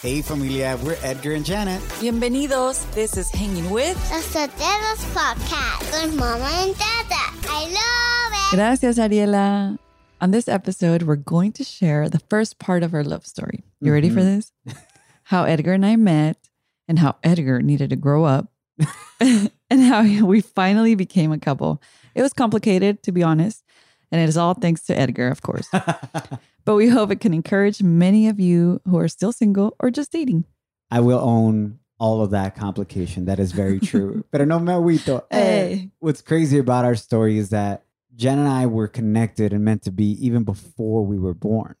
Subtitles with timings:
[0.00, 1.80] Hey familia, we're Edgar and Janet.
[1.98, 2.88] Bienvenidos.
[2.94, 3.96] This is Hanging With.
[4.12, 7.34] Los Sotelos Podcast con Mama and Dada.
[7.50, 8.54] I love it.
[8.54, 9.76] Gracias, Ariela.
[10.20, 13.64] On this episode, we're going to share the first part of our love story.
[13.80, 14.36] You ready for mm-hmm.
[14.36, 14.52] this?
[15.24, 16.48] how Edgar and I met,
[16.86, 18.52] and how Edgar needed to grow up,
[19.20, 21.82] and how we finally became a couple.
[22.14, 23.64] It was complicated, to be honest,
[24.10, 25.68] and it is all thanks to Edgar, of course.
[26.64, 30.12] but we hope it can encourage many of you who are still single or just
[30.12, 30.44] dating.
[30.90, 33.26] I will own all of that complication.
[33.26, 34.24] That is very true.
[34.32, 35.24] Pero no me agüito.
[35.30, 35.90] Eh, hey.
[35.98, 37.84] What's crazy about our story is that
[38.14, 41.74] Jen and I were connected and meant to be even before we were born.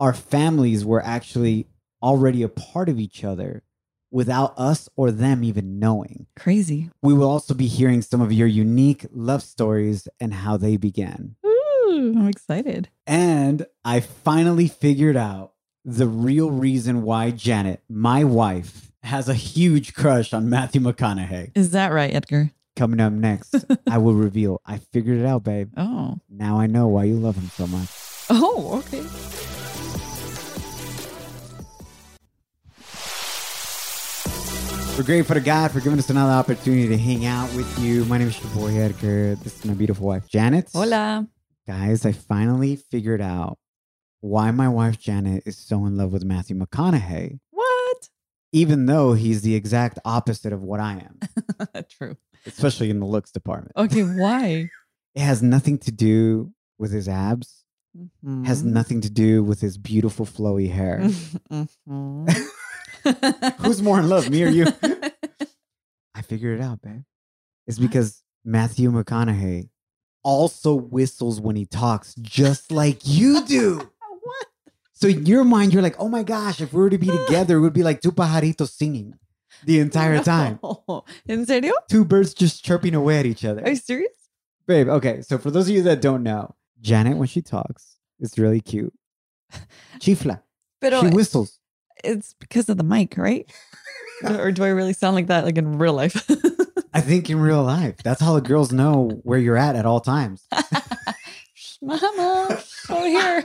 [0.00, 1.66] Our families were actually
[2.02, 3.62] already a part of each other
[4.10, 6.26] without us or them even knowing.
[6.36, 6.90] Crazy.
[7.02, 11.36] We will also be hearing some of your unique love stories and how they began.
[11.44, 11.51] Ooh,
[11.92, 12.88] I'm excited.
[13.06, 15.52] And I finally figured out
[15.84, 21.50] the real reason why Janet, my wife, has a huge crush on Matthew McConaughey.
[21.54, 22.50] Is that right, Edgar?
[22.76, 24.60] Coming up next, I will reveal.
[24.64, 25.70] I figured it out, babe.
[25.76, 26.16] Oh.
[26.30, 27.88] Now I know why you love him so much.
[28.30, 29.02] Oh, okay.
[34.96, 38.04] We're grateful to God for giving us another opportunity to hang out with you.
[38.06, 39.34] My name is your boy Edgar.
[39.36, 40.70] This is my beautiful wife, Janet.
[40.72, 41.26] Hola.
[41.66, 43.58] Guys, I finally figured out
[44.20, 48.08] why my wife Janet is so in love with Matthew McConaughey, What?
[48.52, 51.20] even though he's the exact opposite of what I am,
[51.90, 52.16] True.
[52.46, 53.72] especially in the looks department.
[53.76, 54.68] Okay, why?
[55.14, 57.64] It has nothing to do with his abs,
[58.46, 58.72] has Mm-hmm.
[58.72, 61.00] nothing to do with his beautiful flowy hair.
[61.86, 62.46] Mhm.
[63.58, 64.66] Who's more in love, me or you?
[66.14, 67.02] I figured it out, babe.
[67.66, 69.68] It's because Matthew McConaughey
[70.22, 73.76] also whistles when he talks, just like you do.
[74.22, 74.46] what?
[74.92, 77.56] So in your mind, you're like, oh my gosh, if we were to be together,
[77.56, 79.14] it would be like two pajaritos singing
[79.64, 80.58] the entire time.
[81.26, 81.72] In serio?
[81.90, 83.62] Two birds just chirping away at each other.
[83.62, 84.12] Are you serious?
[84.66, 85.22] Babe, okay.
[85.22, 88.92] So for those of you that don't know, Janet, when she talks, is really cute.
[89.98, 90.42] Chifla.
[90.80, 91.58] But she whistles.
[92.02, 93.50] it's because of the mic, right?
[94.24, 96.28] or do I really sound like that like in real life?
[96.94, 100.00] I think in real life, that's how the girls know where you're at at all
[100.00, 100.46] times.
[101.82, 103.44] Mama, over here.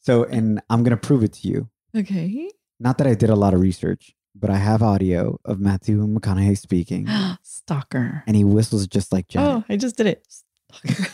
[0.00, 1.68] So, and I'm going to prove it to you.
[1.96, 2.50] Okay.
[2.80, 6.58] Not that I did a lot of research, but I have audio of Matthew McConaughey
[6.58, 7.08] speaking,
[7.42, 8.22] Stalker.
[8.26, 9.48] and he whistles just like Janet.
[9.50, 10.26] Oh, I just did it.
[10.72, 11.10] Stalker.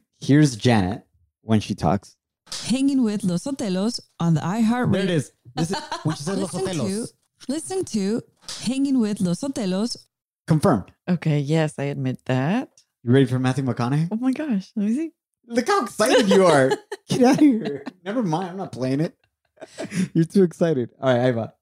[0.20, 1.02] Here's Janet
[1.42, 2.16] when she talks.
[2.66, 5.16] Hanging with Los Sotelos on the iHeart There it Radio.
[5.16, 5.32] is.
[5.56, 7.12] This is when she said Los Listen to, Sotelos.
[7.48, 8.22] listen to
[8.66, 9.96] Hanging with Los Sotelos.
[10.46, 10.92] Confirmed.
[11.08, 12.68] okay, yes, I admit that.
[13.02, 14.08] You ready for Matthew McConaughey?
[14.10, 14.70] Oh my gosh.
[14.76, 15.10] Let me see.
[15.46, 16.70] Look how excited you are.
[17.08, 17.84] Get out of here.
[18.04, 18.50] Never mind.
[18.50, 19.14] I'm not playing it.
[20.14, 20.90] You're too excited.
[21.00, 21.52] All right, Iva.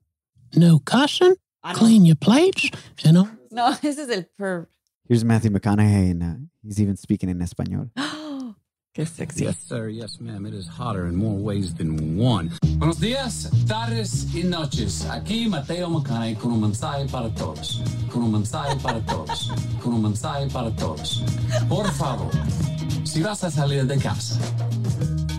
[0.55, 1.35] No cussing,
[1.65, 1.79] I know.
[1.79, 2.71] clean your plates,
[3.05, 3.29] you know.
[3.51, 4.69] No, this is el per.
[5.09, 7.91] Here's Matthew McConaughey, and uh, he's even speaking in Espanol.
[8.95, 9.45] Qué sexy.
[9.45, 9.89] Yes, sir.
[9.89, 10.45] Yes, ma'am.
[10.45, 12.51] It is hotter in more ways than one.
[12.77, 15.07] Buenos días, tardes y noches.
[15.09, 17.81] Aquí Mateo Macanay con un mensaje para todos.
[18.13, 19.51] Con un mensaje para todos.
[19.83, 21.25] Con un mensaje para todos.
[21.71, 22.31] Por favor,
[23.05, 24.39] si vas a salir de casa,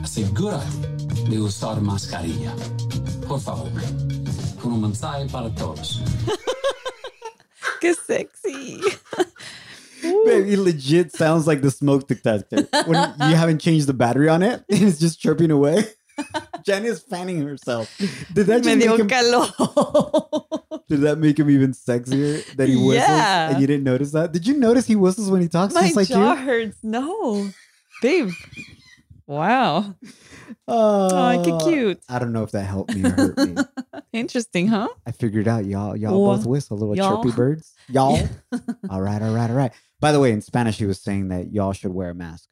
[0.02, 0.66] asegúrate
[1.30, 2.56] de usar mascarilla.
[3.28, 3.70] Por favor.
[4.64, 6.02] Con un mensaje para todos.
[7.80, 8.81] Qué sexy.
[10.41, 14.63] He legit sounds like the smoke detector when you haven't changed the battery on it
[14.69, 15.85] and it's just chirping away.
[16.66, 17.94] Jenny is fanning herself.
[18.33, 19.47] Did that Me just dio make him, calor.
[20.88, 23.49] did that make him even sexier that he whistles Yeah.
[23.51, 24.31] and you didn't notice that?
[24.31, 26.39] Did you notice he whistles when he talks My just like jaw you?
[26.45, 26.77] hurts.
[26.83, 27.49] No.
[28.01, 28.29] Babe.
[29.28, 29.95] Wow.
[30.67, 32.00] Oh, Oh, qué cute.
[32.07, 33.56] I don't know if that helped me or hurt me.
[34.13, 34.88] Interesting, huh?
[35.06, 37.22] I figured out y'all y'all Wha- both whistle little y'all?
[37.22, 37.73] chirpy birds.
[37.89, 38.19] Y'all.
[38.89, 39.72] all right, all right, all right.
[40.00, 42.50] By the way, in Spanish he was saying that y'all should wear a mask,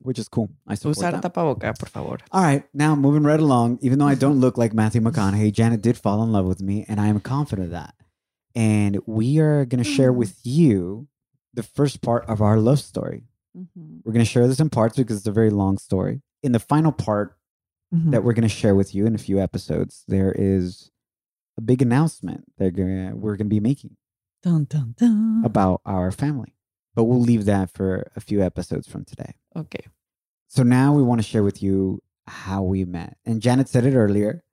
[0.00, 0.50] which is cool.
[0.66, 1.22] I support Usar that.
[1.22, 2.18] tapaboca, por favor.
[2.32, 3.78] All right, now moving right along.
[3.82, 6.84] Even though I don't look like Matthew McConaughey, Janet did fall in love with me,
[6.88, 7.94] and I am confident of that.
[8.54, 10.18] And we are going to share hmm.
[10.18, 11.06] with you
[11.54, 13.24] the first part of our love story.
[13.56, 13.98] Mm-hmm.
[14.04, 16.22] We're going to share this in parts because it's a very long story.
[16.42, 17.36] In the final part
[17.92, 18.12] Mm-hmm.
[18.12, 20.92] that we're going to share with you in a few episodes, there is
[21.58, 23.96] a big announcement that gonna, we're going to be making
[24.44, 25.42] Dun, dun, dun.
[25.44, 26.54] about our family.
[26.94, 29.34] But we'll leave that for a few episodes from today.
[29.56, 29.84] Okay.
[30.46, 33.16] So now we want to share with you how we met.
[33.26, 34.44] And Janet said it earlier.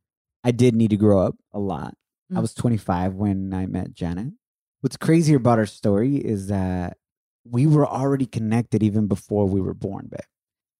[0.43, 1.93] I did need to grow up a lot.
[2.31, 2.41] I Mm.
[2.41, 4.33] was 25 when I met Janet.
[4.81, 6.97] What's crazy about our story is that
[7.51, 10.19] we were already connected even before we were born, babe.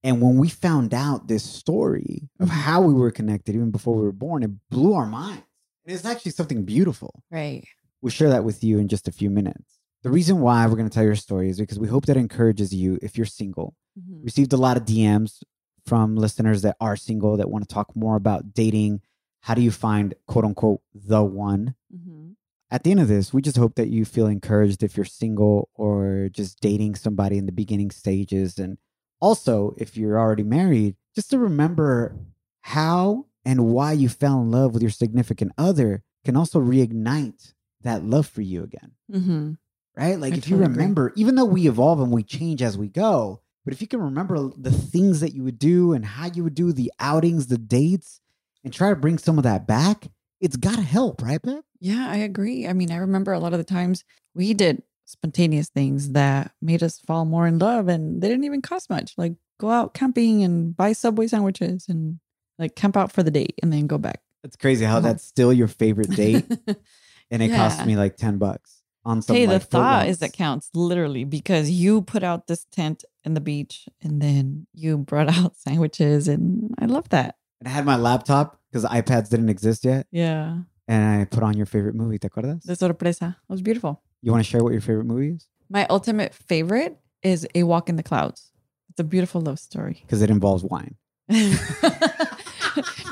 [0.04, 2.52] And when we found out this story of Mhm.
[2.52, 5.44] how we were connected even before we were born, it blew our minds.
[5.86, 7.24] And it's actually something beautiful.
[7.32, 7.64] Right.
[8.02, 9.80] We'll share that with you in just a few minutes.
[10.04, 12.74] The reason why we're going to tell your story is because we hope that encourages
[12.74, 13.76] you if you're single.
[14.00, 14.24] Mhm.
[14.24, 15.44] Received a lot of DMs
[15.86, 19.02] from listeners that are single that want to talk more about dating.
[19.42, 21.76] How do you find quote unquote the one?
[21.94, 22.36] Mhm.
[22.70, 25.70] At the end of this, we just hope that you feel encouraged if you're single
[25.74, 28.60] or just dating somebody in the beginning stages.
[28.60, 28.78] And
[29.22, 32.16] also, if you're already married, just to remember
[32.62, 37.54] how and why you fell in love with your significant other can also reignite
[37.84, 39.58] that love for you again Mhm.
[39.96, 40.20] right?
[40.20, 40.84] Like I if you totally agree.
[40.84, 44.02] remember, even though we evolve and we change as we go, but if you can
[44.02, 47.58] remember the things that you would do and how you would do the outings, the
[47.58, 48.20] dates,
[48.64, 50.08] and try to bring some of that back,
[50.40, 51.62] it's got to help, right, babe?
[51.80, 52.68] Yeah, I agree.
[52.68, 54.04] I mean, I remember a lot of the times
[54.36, 58.62] we did spontaneous things that made us fall more in love and they didn't even
[58.62, 59.14] cost much.
[59.18, 62.20] Like go out camping and buy Subway sandwiches and
[62.60, 64.22] like camp out for the day and then go back.
[64.44, 65.02] It's crazy how Oh.
[65.02, 66.46] that's still your favorite date,
[67.32, 69.36] and it cost me like ten bucks on some.
[69.36, 73.04] hey, the like, foot thought is that counts literally because you put out this tent
[73.24, 77.36] in the beach and then you brought out sandwiches and I love that.
[77.60, 80.60] And I had my laptop because iPads didn't exist yet, Yeah.
[80.88, 82.18] and I put on your favorite movie.
[82.20, 82.64] ¿Te acuerdas?
[82.64, 83.38] The sorpresa.
[83.50, 84.02] It was beautiful.
[84.22, 85.48] You want to share what your favorite movie is?
[85.70, 88.52] My ultimate favorite is A Walk in the Clouds.
[88.90, 90.02] It's a beautiful love story.
[90.06, 90.96] Because it involves wine.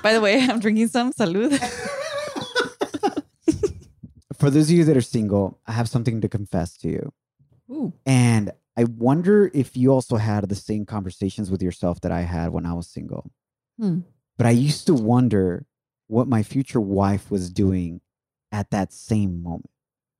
[0.03, 1.51] By the way, I'm drinking some salud.
[4.37, 7.13] For those of you that are single, I have something to confess to you.
[7.71, 7.93] Ooh.
[8.05, 12.51] And I wonder if you also had the same conversations with yourself that I had
[12.51, 13.31] when I was single.
[13.79, 13.99] Hmm.
[14.37, 15.65] But I used to wonder
[16.07, 18.01] what my future wife was doing
[18.51, 19.69] at that same moment.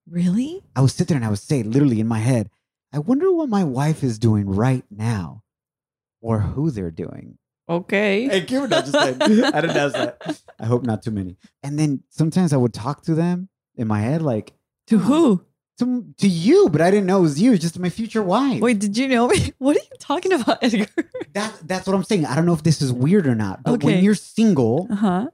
[0.09, 0.63] Really?
[0.75, 2.50] I would sit there and I would say, literally in my head,
[2.94, 5.44] I wonder what my wife is doing right now
[6.21, 7.38] or who they're doing.
[7.67, 8.27] Okay.
[8.27, 9.27] Hey, Kieran, I just said, I
[9.62, 10.41] didn't ask that.
[10.59, 11.38] I hope not too many.
[11.63, 14.53] And then sometimes I would talk to them in my head, like,
[14.88, 15.44] To who?
[15.80, 18.62] To, to you, but I didn't know it was you, it's just my future wife.
[18.62, 19.54] Wait, did you know me?
[19.57, 20.88] What are you talking about, Edgar?
[21.33, 22.25] That that's what I'm saying.
[22.25, 23.86] I don't know if this is weird or not, but Okay.
[23.86, 25.27] when you're single, Uh huh.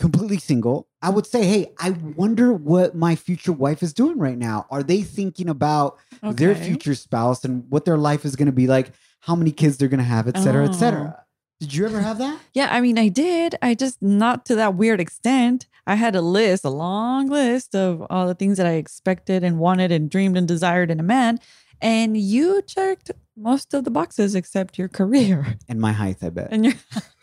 [0.00, 4.36] completely single, I would say, hey, I wonder what my future wife is doing right
[4.36, 4.66] now.
[4.70, 8.66] Are they thinking about their future spouse and what their life is going to be
[8.66, 10.78] like, how many kids they're going to have, et cetera, et Oh.
[10.78, 11.23] cetera?
[11.64, 12.38] Did you ever have that?
[12.52, 13.54] Yeah, I mean, I did.
[13.62, 15.66] I just not to that weird extent.
[15.86, 19.58] I had a list, a long list of all the things that I expected and
[19.58, 21.40] wanted and dreamed and desired in a man.
[21.80, 26.48] And you checked most of the boxes except your career And my height, I bet.
[26.50, 26.74] and your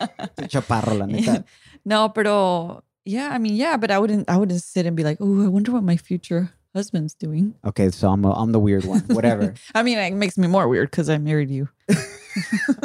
[0.50, 1.44] Chaparro, la neta.
[1.84, 5.18] no, pero yeah, I mean, yeah, but I wouldn't I wouldn't sit and be like,
[5.20, 7.54] oh, I wonder what my future husband's doing.
[7.64, 9.02] Okay, so I'm, a, I'm the weird one.
[9.08, 9.54] Whatever.
[9.72, 11.68] I mean, it makes me more weird because I married you.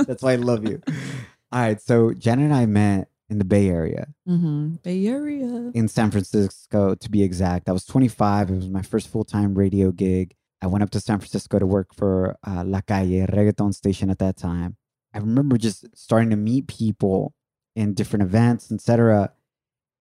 [0.06, 0.82] That's why I love you.
[1.52, 4.08] All right, so Jen and I met in the Bay Area.
[4.28, 4.76] Mm-hmm.
[4.84, 5.72] Bay Area.
[5.74, 7.70] in San Francisco, to be exact.
[7.70, 8.50] I was 25.
[8.52, 10.34] It was my first full time radio gig.
[10.62, 14.20] I went up to San Francisco to work for uh, La Calle, reggaeton station at
[14.20, 14.76] that time.
[15.14, 17.34] I remember just starting to meet people
[17.76, 19.32] in different events, etc.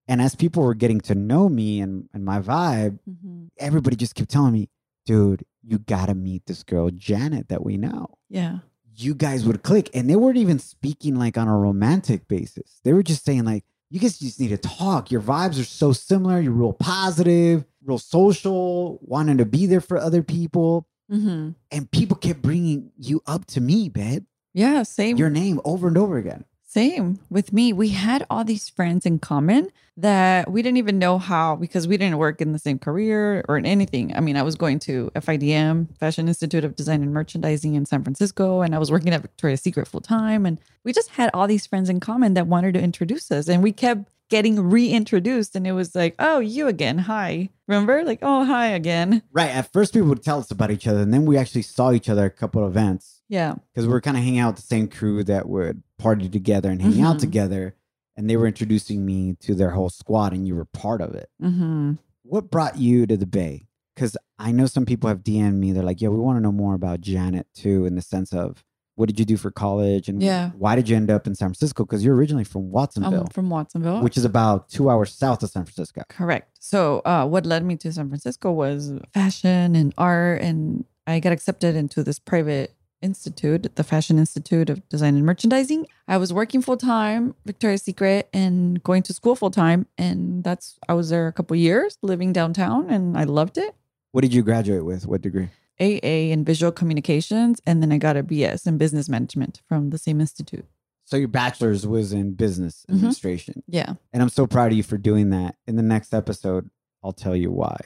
[0.08, 3.46] And as people were getting to know me and, and my vibe, Mm-hmm.
[3.58, 4.68] everybody just kept telling me,
[5.04, 8.06] dude, you got to meet this girl, Janet, that we know.
[8.28, 8.58] Yeah.
[8.96, 9.90] You guys would click.
[9.94, 12.80] And they weren't even speaking like on a romantic basis.
[12.84, 15.10] They were just saying, like, you guys just need to talk.
[15.10, 16.40] Your vibes are so similar.
[16.40, 20.88] You're real positive, real social, wanting to be there for other people.
[21.12, 21.50] Mm-hmm.
[21.70, 24.24] And people kept bringing you up to me, babe.
[24.54, 24.82] Yeah.
[24.82, 25.16] Same.
[25.16, 26.44] Your name over and over again.
[26.76, 27.72] Same with me.
[27.72, 31.96] We had all these friends in common that we didn't even know how because we
[31.96, 34.14] didn't work in the same career or in anything.
[34.14, 38.02] I mean, I was going to FIDM, Fashion Institute of Design and Merchandising in San
[38.02, 40.44] Francisco, and I was working at Victoria's Secret full time.
[40.44, 43.48] And we just had all these friends in common that wanted to introduce us.
[43.48, 45.56] And we kept getting reintroduced.
[45.56, 46.98] And it was like, oh, you again.
[46.98, 47.48] Hi.
[47.66, 48.04] Remember?
[48.04, 49.22] Like, oh, hi again.
[49.32, 49.50] Right.
[49.50, 51.00] At first, people would tell us about each other.
[51.00, 53.54] And then we actually saw each other at a couple of events Yeah.
[53.72, 56.70] because we were kind of hanging out with the same crew that would party together
[56.70, 57.20] and hang out Mhm.
[57.20, 57.74] together.
[58.16, 61.28] And they were introducing me to their whole squad, and you were part of it.
[61.42, 61.94] Mm-hmm.
[62.22, 63.66] What brought you to the Bay?
[63.94, 65.72] Because I know some people have DM'd me.
[65.72, 68.64] They're like, yeah, we want to know more about Janet too." In the sense of,
[68.94, 70.50] what did you do for college, and Yeah.
[70.56, 71.84] why did you end up in San Francisco?
[71.84, 74.02] Because you're originally from Watsonville, I'm from Watsonville.
[74.02, 76.02] which is about two hours south of San Francisco.
[76.08, 76.56] Correct.
[76.60, 81.32] So, uh, what led me to San Francisco was fashion and art, and I got
[81.32, 85.86] accepted into this private institute, the Fashion Institute of Design and Merchandising.
[86.08, 90.78] I was working full time, Victoria's Secret, and going to school full time, and that's
[90.88, 93.74] I was there a couple years, living downtown, and I loved it.
[94.12, 95.06] What did you graduate with?
[95.06, 95.48] What degree?
[95.78, 99.98] AA in visual communications, and then I got a BS in business management from the
[99.98, 100.64] same institute.
[101.04, 102.94] So your bachelor's was in business Mhm.
[102.94, 103.62] administration.
[103.68, 103.94] Yeah.
[104.12, 105.56] And I'm so proud of you for doing that.
[105.66, 106.70] In the next episode,
[107.04, 107.76] I'll tell you why,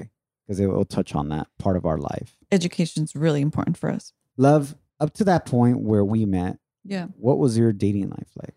[0.47, 2.39] because it will touch on that part of our life.
[2.51, 4.13] Education's really important for us.
[4.39, 7.07] Love, up to that point where we met, Yeah.
[7.19, 8.55] what was your dating life like?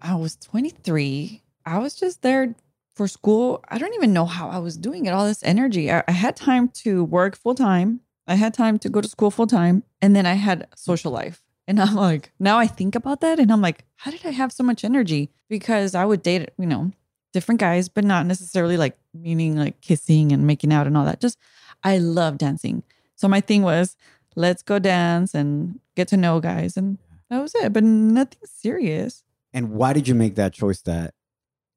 [0.00, 1.42] I was 23.
[1.66, 2.54] I was just there
[2.96, 3.64] for school.
[3.68, 5.10] I don't even know how I was doing it.
[5.10, 5.90] All this energy.
[5.90, 8.00] I, I had time to work full time.
[8.26, 9.84] I had time to go to school full time.
[10.00, 11.42] And then I had social life.
[11.68, 14.52] And I'm like, now I think about that and I'm like, how did I have
[14.52, 15.30] so much energy?
[15.48, 16.90] Because I would date, you know,
[17.32, 21.20] different guys, but not necessarily like meaning like kissing and making out and all that.
[21.20, 21.38] Just,
[21.84, 22.82] I love dancing.
[23.14, 23.96] So my thing was,
[24.34, 26.76] let's go dance and get to know guys.
[26.76, 26.98] And
[27.30, 29.24] that was it, but nothing serious.
[29.52, 31.14] And why did you make that choice that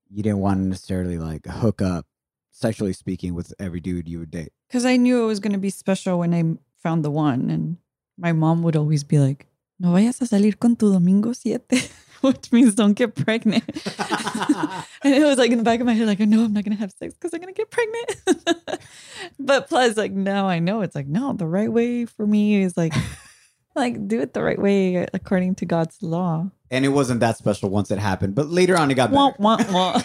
[0.09, 2.05] you didn't want to necessarily like hook up,
[2.51, 4.51] sexually speaking, with every dude you would date?
[4.67, 6.43] because I knew it was going to be special when I
[6.81, 7.50] found the one.
[7.50, 7.77] And
[8.17, 9.47] my mom would always be like,
[9.79, 11.89] no vayas a salir con tu domingo siete,
[12.25, 13.63] which means don't get pregnant.
[15.03, 16.75] and it was like in the back of my head, like, no, I'm not going
[16.75, 18.82] to have sex because I'm going to get pregnant.
[19.39, 22.75] but plus, like, now I know it's like, no, the right way for me is
[22.75, 22.94] like,
[23.75, 26.50] like do it the right way according to God's law.
[26.72, 29.58] and it wasn't that special once it happened, but later on it got Wah, wah,
[29.70, 30.01] wah.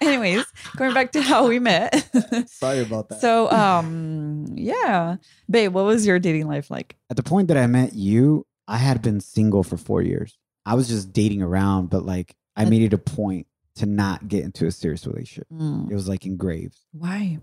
[0.00, 0.44] Anyways,
[0.76, 2.08] going back to how we met.
[2.48, 3.20] Sorry about that.
[3.20, 5.16] So, um, yeah,
[5.50, 6.96] babe, what was your dating life like?
[7.10, 10.38] At the point that I met you, I had been single for four years.
[10.66, 14.44] I was just dating around, but like I made it a point to not get
[14.44, 15.48] into a serious relationship.
[15.52, 16.78] Mm, It was like engraved.
[16.92, 17.38] Why?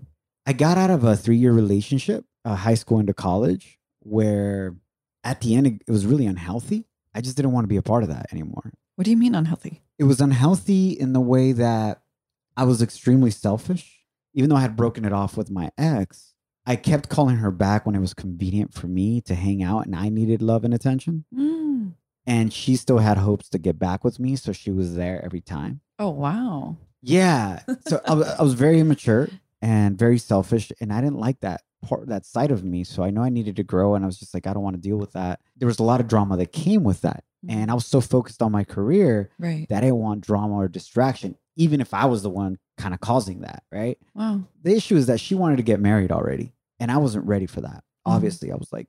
[0.45, 4.75] I got out of a three year relationship, uh, high school into college, where
[5.23, 6.85] at the end it it was really unhealthy.
[7.13, 8.71] I just didn't want to be a part of that anymore.
[8.95, 9.83] What do you mean unhealthy?
[9.99, 12.01] It was unhealthy in the way that
[12.57, 13.99] I was extremely selfish.
[14.33, 16.33] Even though I had broken it off with my ex,
[16.65, 19.95] I kept calling her back when it was convenient for me to hang out and
[19.95, 21.25] I needed love and attention.
[21.35, 21.70] Mm.
[22.27, 24.35] And she still had hopes to get back with me.
[24.35, 25.81] So she was there every time.
[25.99, 26.77] Oh, wow.
[27.01, 27.61] Yeah.
[27.87, 29.27] So I, wa- I was very immature
[29.61, 32.83] and very selfish, and I didn't like that part, that side of me.
[32.83, 34.75] So I know I needed to grow, and I was just like, I don't want
[34.75, 35.39] to deal with that.
[35.57, 37.71] There was a lot of drama that came with that, and mm.
[37.71, 39.67] I was so focused on my career Right.
[39.69, 42.99] that I didn't want drama or distraction, even if I was the one kind of
[43.01, 43.63] causing that.
[43.71, 43.97] Right.
[44.15, 44.43] Wow.
[44.63, 47.61] The issue is that she wanted to get married already, and I wasn't ready for
[47.61, 47.83] that.
[48.07, 48.13] Mm.
[48.13, 48.87] Obviously, I was like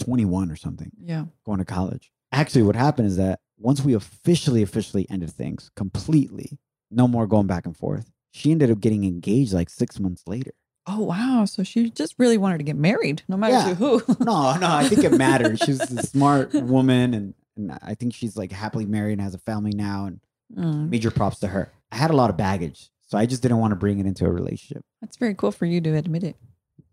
[0.00, 1.26] 21 or something Yeah.
[1.46, 2.10] going to college.
[2.32, 6.58] Actually, what happened is that once we officially, officially ended things completely,
[6.90, 10.52] no more going back and forth, she ended up getting engaged like six months later.
[10.86, 11.44] Oh, wow.
[11.44, 13.74] So she just really wanted to get married, no matter Yeah.
[13.74, 14.02] who.
[14.20, 15.60] No, no, I think it mattered.
[15.60, 19.38] She's a smart woman, and, and I think she's like happily married and has a
[19.38, 20.20] family now, and
[20.54, 21.72] Mm, major props to her.
[21.90, 24.26] I had a lot of baggage, so I just didn't want to bring it into
[24.26, 24.84] a relationship.
[25.00, 26.36] that's very cool for you to admit it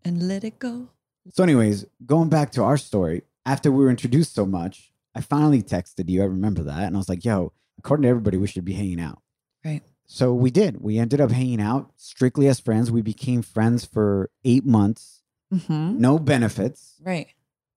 [0.05, 0.88] and let it go.
[1.34, 5.62] So, anyways, going back to our story, after we were introduced so much, I finally
[5.62, 6.22] texted you.
[6.22, 6.84] I remember that.
[6.84, 9.22] And I was like, yo, according to everybody, we should be hanging out.
[9.66, 9.82] Right.
[10.06, 10.82] So we did.
[10.82, 12.90] We ended up hanging out strictly as friends.
[12.90, 15.22] We became friends for eight months,
[15.54, 16.00] Mm-hmm.
[16.00, 17.28] no benefits, Right.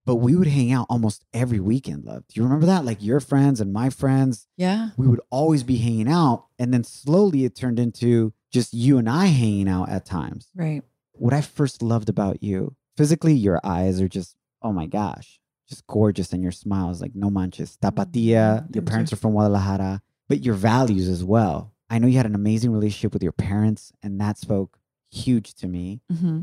[0.04, 2.22] but we would hang out almost every weekend, love.
[2.28, 2.84] Do you remember that?
[2.84, 4.90] Like your friends and my friends, Yeah.
[4.98, 6.46] we would always be hanging out.
[6.58, 10.82] And then slowly it turned into just you and I hanging out at times Right.
[11.12, 15.40] what I first loved about you, physically, your eyes are just, oh my gosh,
[15.72, 16.32] just gorgeous.
[16.32, 18.72] And your smile is like, no manches, tapatia.
[18.74, 21.72] Your parents are from Guadalajara, but your values as well.
[21.88, 24.78] I know you had an amazing relationship with your parents, and that spoke
[25.10, 26.00] huge to me.
[26.12, 26.42] Mm-hmm.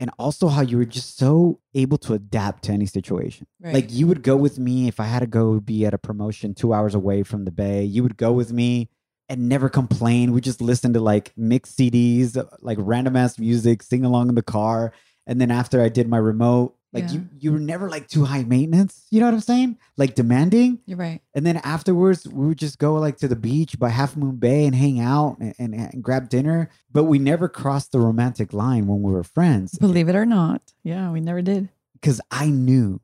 [0.00, 3.46] And also how you were just so able to adapt to any situation.
[3.60, 3.74] Right.
[3.74, 6.52] Like you would go with me if I had to go be at a promotion
[6.54, 7.84] two hours away from the bay.
[7.84, 8.88] You would go with me
[9.28, 10.32] and never complain.
[10.32, 14.42] We just listen to like mixed CDs, like random ass music, sing along in the
[14.42, 14.92] car.
[15.26, 17.12] And then after I did my remote, like Yeah.
[17.12, 19.06] you, you were never like too high maintenance.
[19.10, 19.76] You know what I'm saying?
[19.98, 20.78] Like demanding.
[20.86, 21.20] You're right.
[21.34, 24.64] And then afterwards, we would just go like to the beach by Half Moon Bay
[24.64, 26.70] and hang out and, and, and grab dinner.
[26.90, 30.72] But we never crossed the romantic line when we were friends Believe it or not.
[30.84, 31.68] Yeah, we never did.
[31.94, 33.00] because I knew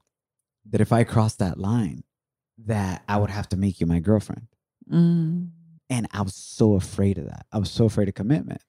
[0.71, 2.05] that if I crossed that line,
[2.67, 4.47] that I would have to make you my girlfriend.
[4.91, 5.49] Mm.
[5.89, 7.47] And I was so afraid of that.
[7.51, 8.63] I was so afraid of commitment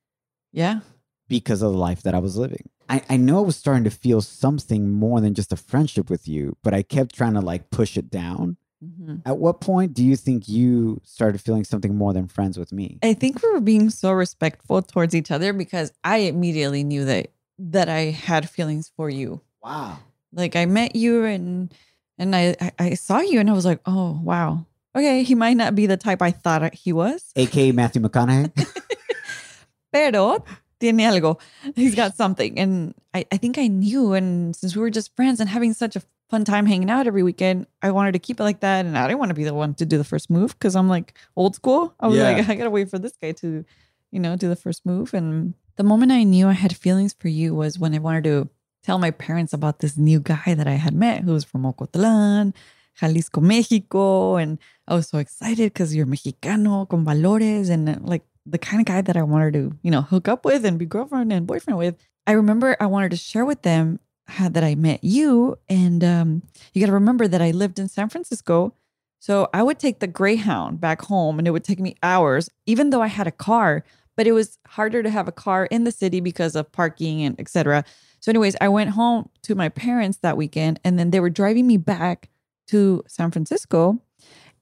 [0.52, 0.80] Yeah.
[1.28, 2.70] because of the life that I was living.
[2.92, 6.28] I, I know I was starting to feel something more than just a friendship with
[6.28, 8.58] you, but I kept trying to like push it down.
[8.84, 12.74] hmm At what point do you think you started feeling something more than friends with
[12.74, 13.00] me?
[13.02, 17.32] I think we were being so respectful towards each other because I immediately knew that
[17.60, 19.40] that I had feelings for you.
[19.64, 20.00] Wow.
[20.34, 21.74] Like I met you and
[22.18, 24.66] and I I, I saw you and I was like, oh wow,
[24.98, 28.52] okay, he might not be the type I thought he was, AKA Matthew McConaughey.
[29.94, 30.44] pero
[30.82, 31.40] tiene algo.
[31.76, 34.14] He's got something, and I I think I knew.
[34.14, 37.24] And since we were just friends and having such a fun time hanging out every
[37.24, 37.68] weekend.
[37.82, 38.86] I wanted to keep it like that.
[38.86, 40.88] And I didn't want to be the one to do the first move because I'm
[40.88, 41.94] like old school.
[42.00, 42.32] I was Yeah.
[42.32, 43.66] like, I gotta wait for this guy to,
[44.12, 45.14] you know, do the first move.
[45.14, 48.48] And the moment I knew I had feelings for you was when I wanted to
[48.82, 52.54] tell my parents about this new guy that I had met who was from Ocotlan,
[52.98, 54.38] Jalisco, Mexico.
[54.38, 54.58] And
[54.88, 59.02] I was so excited because you're Mexicano con valores and like the kind of guy
[59.02, 61.96] that I wanted to, you know, hook up with and be girlfriend and boyfriend with.
[62.28, 65.58] I remember I wanted to share with them how that I met you.
[65.70, 66.44] And um,
[66.74, 68.74] you got to remember that I lived in San Francisco.
[69.20, 72.90] So I would take the Greyhound back home and it would take me hours, even
[72.90, 73.84] though I had a car,
[74.18, 77.40] but it was harder to have a car in the city because of parking and
[77.40, 77.84] etc.
[78.20, 81.68] So, anyways, I went home to my parents that weekend and then they were driving
[81.68, 82.30] me back
[82.68, 84.02] to San Francisco.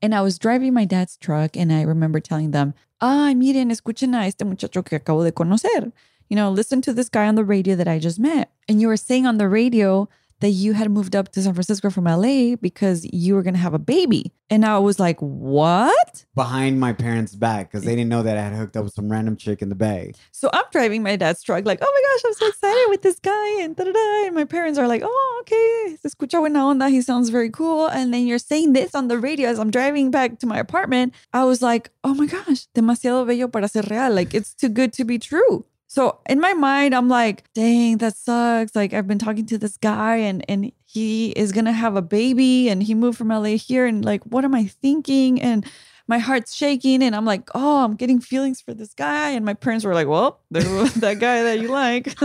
[0.02, 4.16] And I was driving my dad's truck and I remember telling them, ay, miren, escuchen
[4.16, 5.92] a este muchacho que acabo de conocer.
[6.30, 8.52] You know, listen to this guy on the radio that I just met.
[8.68, 10.08] And you were saying on the radio
[10.42, 13.60] that you had moved up to San Francisco from LA because you were going to
[13.60, 14.32] have a baby.
[14.50, 16.26] And I was like, what?
[16.34, 19.12] Behind my parents' back because they didn't know that I had hooked up with some
[19.12, 20.14] random chick in the bay.
[20.32, 23.20] So I'm driving my dad's truck, like, oh my gosh, I'm so excited with this
[23.20, 23.62] guy.
[23.62, 24.26] And da da da.
[24.26, 26.90] And my parents are like, oh, okay, se escucha buena onda.
[26.90, 27.88] He sounds very cool.
[27.88, 31.14] And then you're saying this on the radio as I'm driving back to my apartment.
[31.34, 34.12] I was like, oh my gosh, demasiado bello para ser real.
[34.14, 35.66] Like, it's too good to be true.
[35.90, 38.76] So in my mind, I'm like, dang, that sucks.
[38.76, 42.70] Like I've been talking to this guy and and he is gonna have a baby
[42.70, 43.88] and he moved from LA here.
[43.88, 45.42] And like, what am I thinking?
[45.42, 45.66] And
[46.08, 49.32] my heart's shaking and I'm like, oh, I'm getting feelings for this guy.
[49.32, 52.16] And my parents were like, well, that guy that you like.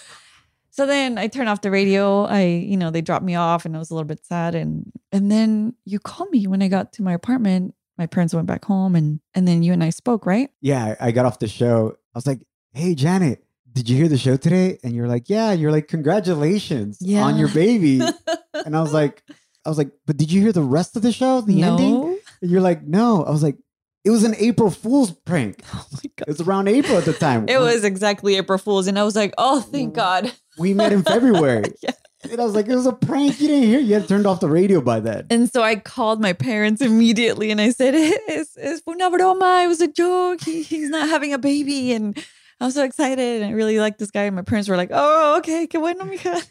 [0.70, 2.26] so then I turned off the radio.
[2.26, 4.54] I, you know, they dropped me off and I was a little bit sad.
[4.54, 7.74] And and then you called me when I got to my apartment.
[7.98, 10.48] My parents went back home and and then you and I spoke, right?
[10.60, 11.96] Yeah, I got off the show.
[12.14, 12.40] I was like,
[12.72, 14.78] hey, Janet, did you hear the show today?
[14.82, 15.50] And you're like, yeah.
[15.50, 17.22] And you're like, congratulations Yeah.
[17.22, 18.00] on your baby.
[18.64, 19.22] and I was like,
[19.64, 22.18] I was like, but did you hear the rest of the show, the ending?
[22.42, 23.24] And you're like, no.
[23.24, 23.56] I was like,
[24.04, 25.62] it was an April Fool's prank.
[25.74, 26.28] Oh my god.
[26.28, 27.48] It was around April at the time.
[27.48, 31.02] It was exactly April Fool's, and I was like, "Oh, thank God!" We met in
[31.02, 31.64] February.
[31.82, 31.90] Yeah.
[32.30, 33.40] And I was like, it was a prank.
[33.40, 33.80] You didn't hear.
[33.80, 35.26] You had turned off the radio by then.
[35.30, 39.64] And so I called my parents immediately, and I said, it's, fue una broma.
[39.64, 40.42] It was a joke.
[40.42, 42.16] He, he's not having a baby." And
[42.60, 44.24] I was so excited, and I really liked this guy.
[44.24, 46.44] And my parents were like, "Oh, okay, qué bueno, mija."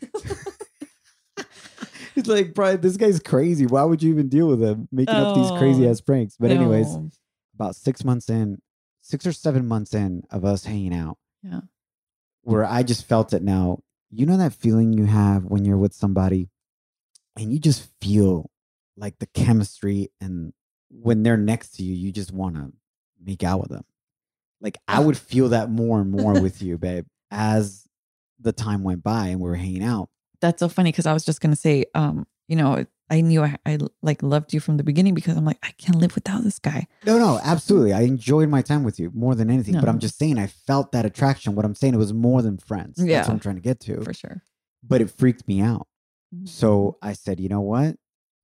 [2.15, 3.65] He's like, bro, this guy's crazy.
[3.65, 6.35] Why would you even deal with him making up these crazy Oh, ass pranks?
[6.37, 6.97] But anyways,
[7.55, 8.61] about six months in,
[9.01, 11.61] six or seven months in of us hanging out, Yeah.
[12.41, 13.79] where I just felt it now.
[14.11, 16.49] You know that feeling you have when you're with somebody
[17.37, 18.49] and you just feel
[18.97, 20.51] like the chemistry and
[20.89, 22.73] when they're next to you, you just want to
[23.23, 23.85] make out with them.
[24.61, 27.85] Like I would feel that more and more with you, babe, as
[28.39, 30.09] the time went by and we were hanging out.
[30.41, 33.57] that's so funny because I was just gonna say, um, you know, I knew I,
[33.65, 36.59] I like loved you from the beginning because I'm like, I can't live without this
[36.59, 36.87] guy.
[37.05, 37.91] No, no, absolutely.
[37.93, 39.73] I enjoyed my time with you more than anything.
[39.79, 41.55] But I'm just saying, I felt that attraction.
[41.55, 42.97] What I'm saying, it was more than friends.
[42.97, 43.21] That's Yeah.
[43.21, 44.01] what I'm trying to get to.
[44.01, 44.43] For sure.
[44.83, 45.87] But it freaked me out.
[46.35, 46.45] Mm-hmm.
[46.45, 47.95] So I said, you know what?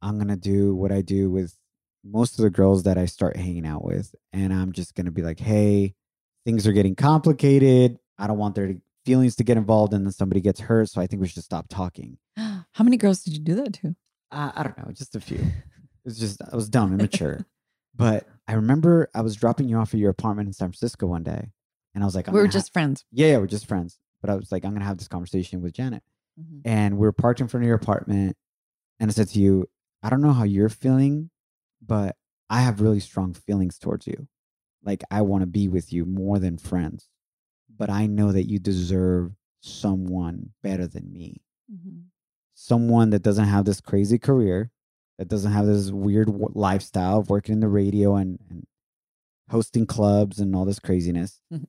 [0.02, 1.56] I'm going to do what I do with
[2.04, 4.16] most of the girls that I start hanging out with.
[4.34, 5.94] And I'm just going to be like, hey,
[6.46, 8.00] things are getting complicated.
[8.18, 10.90] I don't want their feelings to get involved and then somebody gets hurt.
[10.90, 12.18] So I think we should stop talking.
[12.38, 13.96] How many girls did you do that to?
[14.32, 15.38] I, I don't know, just a few.
[15.38, 17.46] It was just, I was dumb, immature.
[17.96, 21.24] but I remember I was dropping you off at your apartment in San Francisco one
[21.24, 21.52] day.
[21.94, 23.06] And I was like, we were gonna ha- just friends.
[23.12, 23.98] yeah, yeah, we're just friends.
[24.22, 26.04] But I was like, I'm going to have this conversation with Janet.
[26.40, 26.62] Mhm.
[26.66, 28.36] And we were parked in front of your apartment.
[29.00, 29.70] And I said to you,
[30.04, 31.30] I don't know how you're feeling,
[31.86, 32.16] but
[32.50, 34.28] I have really strong feelings towards you.
[34.86, 37.10] Like, I want to be with you more than friends.
[37.76, 41.42] But I know that you deserve someone better than me
[41.74, 42.04] Mhm.
[42.54, 44.72] someone that doesn't have this crazy career,
[45.18, 48.66] that doesn't have this weird w- lifestyle of working in the radio and, and
[49.50, 51.42] hosting clubs and all this craziness.
[51.52, 51.66] Mhm.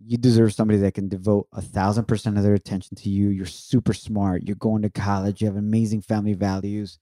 [0.00, 3.28] You deserve somebody that can devote a thousand percent of their attention to you.
[3.30, 4.46] You're super smart.
[4.46, 5.40] You're going to college.
[5.40, 6.98] You have amazing family values.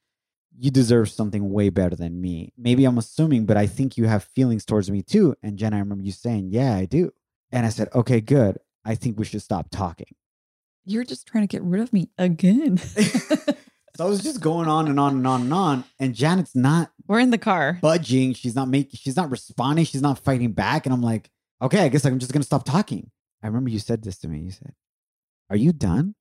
[0.58, 2.52] You deserve something way better than me.
[2.56, 5.34] Maybe I'm assuming, but I think you have feelings towards me too.
[5.42, 7.12] And Jen, I remember you saying, Yeah, I do.
[7.52, 8.58] And I said, Okay, good.
[8.84, 10.14] I think we should stop talking.
[10.84, 12.78] You're just trying to get rid of me again.
[13.96, 15.84] So I was just going on and on and on and on.
[15.98, 17.78] And Janet's not We're in the car.
[17.80, 18.34] budging.
[18.34, 19.86] She's not making, she's not responding.
[19.86, 20.84] She's not fighting back.
[20.84, 21.30] And I'm like,
[21.62, 23.10] okay, I guess I'm just going to stop talking.
[23.42, 24.40] I remember you said this to me.
[24.40, 24.74] You said,
[25.48, 26.14] Are you done?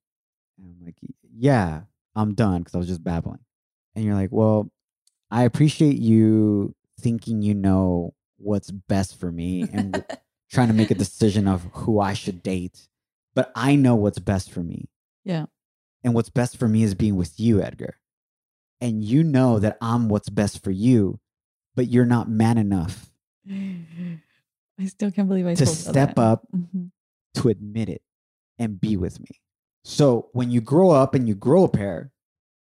[0.58, 1.82] And I'm like, Yeah,
[2.16, 3.40] I'm done because I was just babbling.
[3.96, 4.70] And you're like, Well,
[5.32, 10.04] I appreciate you thinking you know what's best for me and
[10.52, 12.88] trying to make a decision of who I should date.
[13.34, 14.90] But I know what's best for me.
[15.24, 15.46] Yeah.
[16.04, 17.98] And what's best for me is being with you, Edgar.
[18.82, 21.20] and you know that I'm what's best for you,
[21.76, 23.10] but you're not man enough
[24.80, 26.22] I still can't believe I to step that.
[26.22, 26.92] up Mhm.
[27.36, 28.02] to admit it
[28.60, 29.40] and be with me.
[29.84, 32.12] So when you grow up and you grow a pair,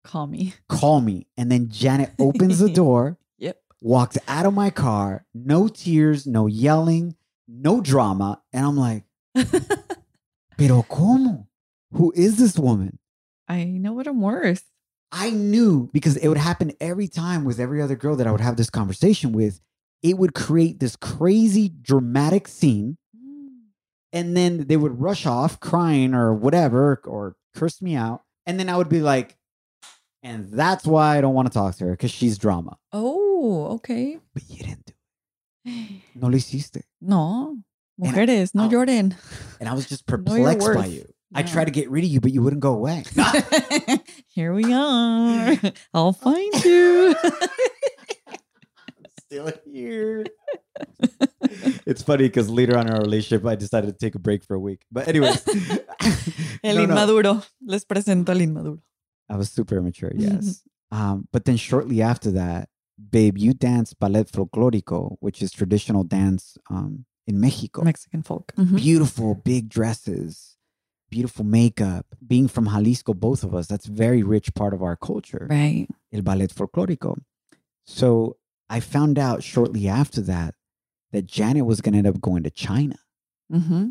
[0.04, 0.54] Call me.
[0.70, 1.28] call me.
[1.38, 3.58] And then Janet opens the door, Yep.
[3.82, 7.16] walks out of my car, no tears, no yelling,
[7.48, 8.42] no drama.
[8.54, 9.04] And I'm like,
[10.58, 11.48] pero como?
[11.94, 13.00] Who is this woman?
[13.48, 14.64] I know what I'm worth.
[15.12, 18.40] I knew because it would happen every time with every other girl that I would
[18.42, 19.60] have this conversation with.
[20.02, 22.98] It would create this crazy dramatic scene.
[23.16, 23.48] Mm.
[24.14, 28.22] And then they would rush off crying or whatever or curse me out.
[28.46, 29.36] And then I would be like,
[30.24, 32.78] and that's why I don't want to talk to her because she's drama.
[32.92, 34.20] Oh, okay.
[34.34, 34.94] But you didn't do
[35.66, 36.02] it.
[36.16, 36.82] No lo hiciste.
[37.02, 37.58] No.
[38.00, 38.70] Mujeres, no oh.
[38.70, 39.16] Jordan.
[39.60, 41.06] And I was just perplexed by you.
[41.34, 43.04] I tried to get rid of you, but you wouldn't go away.
[44.28, 45.56] Here we are.
[45.94, 47.16] I'll find you.
[49.20, 50.26] Still here.
[51.86, 54.56] it's funny because later on in our relationship, I decided to take a break for
[54.56, 54.82] a week.
[54.92, 55.42] But anyways,
[56.66, 56.94] El No, no.
[56.96, 57.46] inmaduro.
[57.62, 58.82] Les presento al inmaduro.
[59.32, 60.64] I was super immature, yes.
[60.92, 62.68] um, but then shortly after that,
[63.10, 67.82] babe, you danced ballet folclórico, which is traditional dance um, in Mexico.
[67.84, 68.52] Mexican folk.
[68.58, 68.76] Mhm.
[68.76, 70.58] Beautiful big dresses,
[71.10, 72.06] beautiful makeup.
[72.34, 75.48] Being from Jalisco, both of us, that's very rich part of our culture.
[75.50, 75.88] Right.
[76.12, 77.18] El ballet folclórico.
[77.86, 78.38] So
[78.70, 80.56] I found out shortly after that
[81.14, 82.98] that Janet was going to end up going to China.
[83.50, 83.90] hmm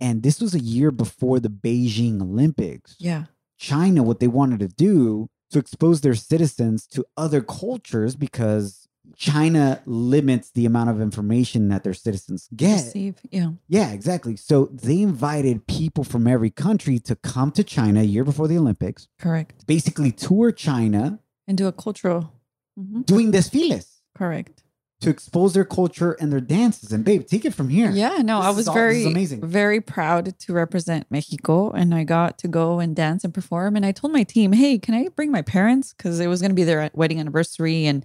[0.00, 2.96] And this was a year before the Beijing Olympics.
[2.98, 3.24] Yeah.
[3.62, 9.80] China what they wanted to do to expose their citizens to other cultures because China
[9.86, 12.84] limits the amount of information that their citizens get.
[12.84, 13.14] Receive.
[13.30, 13.50] Yeah.
[13.68, 14.34] Yeah, exactly.
[14.36, 18.58] So they invited people from every country to come to China a year before the
[18.58, 19.64] Olympics, Correct.
[19.66, 22.32] basically tour China And do a cultural.
[22.78, 23.04] Mhm.
[23.06, 24.62] doing desfiles Correct.
[25.02, 26.92] To expose their culture and their dances.
[26.92, 27.90] And babe, take it from here.
[27.90, 29.40] Yeah, no, This I was all- very, amazing.
[29.46, 33.76] very proud to represent Mexico, and I got to go and dance and perform.
[33.76, 35.92] And I told my team, "Hey, can I bring my parents?
[35.92, 38.04] Because it was going to be their wedding anniversary, and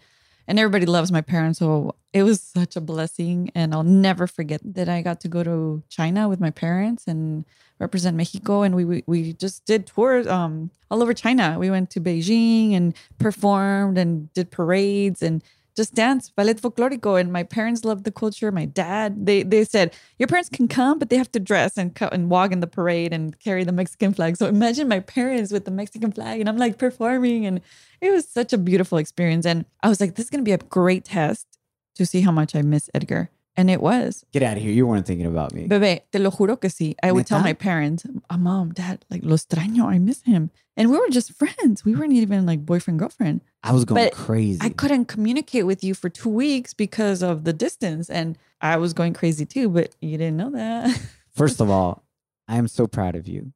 [0.50, 3.52] and everybody loves my parents, so it was such a blessing.
[3.54, 7.44] And I'll never forget that I got to go to China with my parents and
[7.80, 8.62] represent Mexico.
[8.64, 11.58] And we we, we just did tours um all over China.
[11.60, 15.44] We went to Beijing and performed and did parades and
[15.78, 19.96] just dance ballet folklorico and my parents loved the culture my dad they they said
[20.18, 23.14] your parents can come but they have to dress and and walk in the parade
[23.14, 24.36] and carry the mexican flag.
[24.38, 27.62] So imagine my parents with the mexican flag and i'm like performing and
[28.02, 30.52] it was such a beautiful experience and i was like this is going to be
[30.52, 31.48] a great test
[31.96, 34.72] to see how much i miss edgar and it was Get out of here.
[34.72, 35.68] You weren't thinking about me.
[35.68, 36.96] Bebé, te lo juro que sí.
[37.04, 39.86] I would tell my parents, "Ah, mom, dad, like, lo extraño.
[39.86, 40.52] I miss him.
[40.78, 41.84] And we were just friends.
[41.84, 43.42] We weren't even like boyfriend, girlfriend.
[43.64, 44.60] I was going But crazy.
[44.62, 48.12] I couldn't communicate with you for two weeks because of the distance.
[48.12, 50.96] And I was going crazy too, but you didn't know that.
[51.32, 52.04] First of all,
[52.48, 53.54] I am so proud of you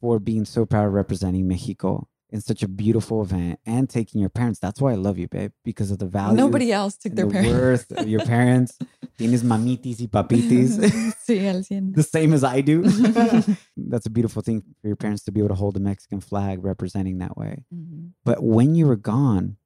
[0.00, 4.28] for being so proud of representing Mexico in such a beautiful event and taking your
[4.28, 4.58] parents.
[4.58, 6.36] That's why I love you, babe, because of the value.
[6.36, 7.52] Nobody else took their the parents.
[7.54, 8.76] worth of your parents.
[9.18, 10.76] Tienes mamitis y papitis.
[11.26, 11.94] sí, al cien.
[11.94, 12.82] the same as I do.
[13.76, 16.64] That's a beautiful thing for your parents to be able to hold the Mexican flag
[16.64, 17.64] representing that way.
[17.72, 18.10] Mhm.
[18.24, 19.56] But when you were gone,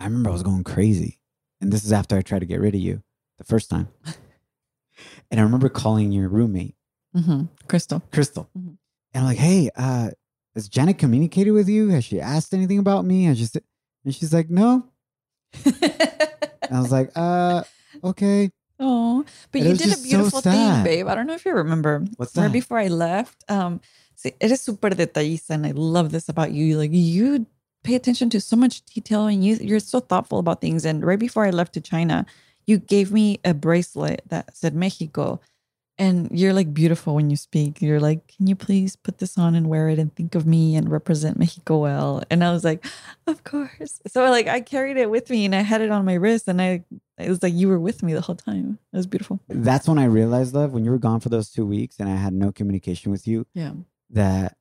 [0.00, 1.20] I remember I was going crazy.
[1.60, 3.02] And this is after I tried to get rid of you
[3.38, 3.86] the first time.
[5.30, 6.74] And I remember calling your roommate,
[7.16, 7.48] Mhm.
[7.68, 8.00] Crystal.
[8.10, 8.48] Crystal.
[8.58, 8.76] Mhm.
[9.14, 10.10] And I'm like, hey, uh,
[10.60, 11.88] has Janet communicated with you?
[11.88, 13.24] Has she asked anything about me?
[13.24, 13.62] Has she said,
[14.04, 14.84] and she's like, no.
[15.64, 17.64] And I was like, uh,
[18.04, 18.50] okay.
[18.78, 21.08] Oh, but And you did a just so beautiful thing, babe.
[21.08, 22.04] I don't know if you remember.
[22.16, 22.42] What's that?
[22.42, 23.80] Right before I left, um,
[24.16, 26.76] see, it is súper detallista, and I love this about you.
[26.76, 27.46] Like you
[27.82, 30.84] pay attention to so much detail, and you you're so thoughtful about things.
[30.84, 32.24] And right before I left to China,
[32.66, 35.40] you gave me a bracelet that said Mexico,
[36.00, 37.80] and you're like beautiful when you speak.
[37.80, 40.74] You're like, can you please put this on and wear it and think of me
[40.74, 42.22] and represent Mexico well?
[42.30, 42.84] And I was like,
[43.28, 44.00] of course.
[44.08, 46.60] So like I carried it with me, and I had it on my wrist, and
[46.60, 46.82] I
[47.18, 48.78] it was like you were with me the whole time.
[48.92, 49.38] It was beautiful.
[49.48, 52.16] That's when I realized, love, when you were gone for those two weeks and I
[52.16, 53.72] had no communication with you, Yeah.
[54.08, 54.56] that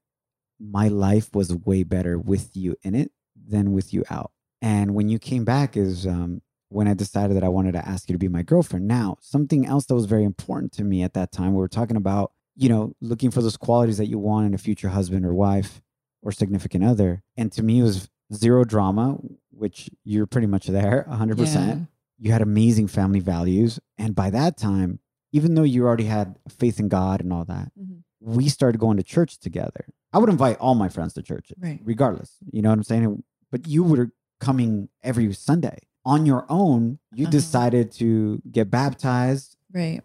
[0.59, 3.11] my life was way better with you in it
[3.47, 4.31] than with you out.
[4.61, 8.07] And when you came back is um, when I decided that I wanted to ask
[8.09, 8.87] you to be my girlfriend.
[8.87, 11.97] Now, something else that was very important to me at that time, we were talking
[11.97, 15.33] about, you know, looking for those qualities that you want in a future husband or
[15.33, 15.81] wife
[16.21, 17.23] or significant other.
[17.37, 19.17] And to me, it was zero drama,
[19.51, 21.87] which you're pretty much there, 100%.
[22.19, 23.79] You had amazing family values.
[23.97, 24.99] And by that time,
[25.31, 28.01] even though you already had faith in God and all that, Mhm.
[28.19, 29.85] we started going to church together.
[30.11, 31.79] I would invite all my friends to church, Right.
[31.83, 32.37] regardless.
[32.51, 33.23] You know what I'm saying?
[33.51, 35.79] But you were coming every Sunday.
[36.05, 37.31] On your own, you Uh-huh.
[37.31, 40.01] decided to get baptized Right.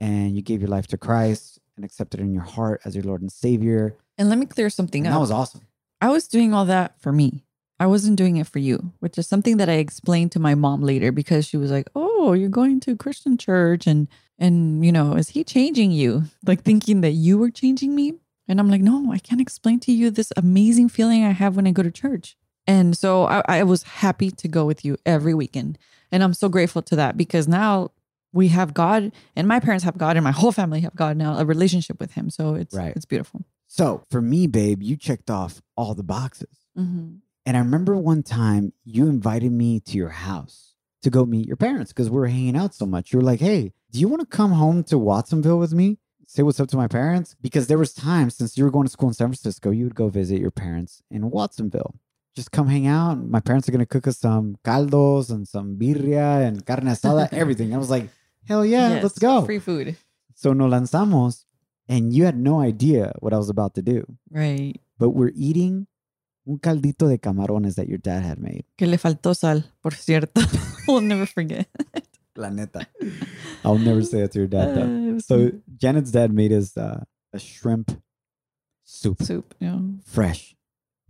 [0.00, 3.04] and you gave your life to Christ and accepted it in your heart as your
[3.04, 3.96] Lord and Savior.
[4.18, 5.16] And let me clear something And up.
[5.16, 5.62] that was awesome.
[6.00, 7.44] I was doing all that for me.
[7.80, 10.82] I wasn't doing it for you, which is something that I explained to my mom
[10.82, 14.08] later because she was like, "Oh, you're going to Christian church and
[14.38, 18.14] and you know, is he changing you?" Like thinking that you were changing me.
[18.48, 21.66] And I'm like, "No, I can't explain to you this amazing feeling I have when
[21.68, 22.36] I go to church."
[22.68, 25.78] And so I, I was happy to go with you every weekend.
[26.12, 27.90] And I'm so grateful to that because now
[28.32, 31.38] we have God and my parents have God and my whole family have God now,
[31.38, 32.30] a relationship with him.
[32.30, 32.94] So it's Right.
[32.94, 33.42] it's beautiful.
[33.66, 36.66] So for me, babe, you checked off all the boxes.
[36.78, 37.16] Mm-hmm.
[37.46, 41.56] And I remember one time you invited me to your house to go meet your
[41.56, 43.12] parents because we were hanging out so much.
[43.12, 45.98] You were like, hey, do you want to come home to Watsonville with me?
[46.26, 47.34] Say what's up to my parents?
[47.40, 49.94] Because there was times since you were going to school in San Francisco, you would
[49.94, 51.94] go visit your parents in Watsonville.
[52.34, 53.16] Just come hang out.
[53.26, 57.28] My parents are going to cook us some caldos and some birria and carne asada,
[57.32, 57.74] everything.
[57.74, 58.08] I was like,
[58.46, 59.44] hell yeah, Yes, let's go.
[59.44, 59.96] Free food.
[60.34, 61.44] So no lanzamos
[61.88, 64.04] and you had no idea what I was about to do.
[64.30, 64.74] Right.
[64.98, 65.86] But we're eating
[66.46, 68.64] un caldito de camarones that your dad had made.
[68.76, 70.40] Que le faltó sal, por cierto.
[70.88, 71.66] we'll never forget.
[72.36, 72.86] La neta.
[73.64, 75.16] I'll never say it to your dad Uh, though.
[75.16, 78.00] it So Janet's dad made us uh, a shrimp
[78.84, 79.54] soup, soup.
[79.58, 79.80] Yeah.
[80.04, 80.54] fresh.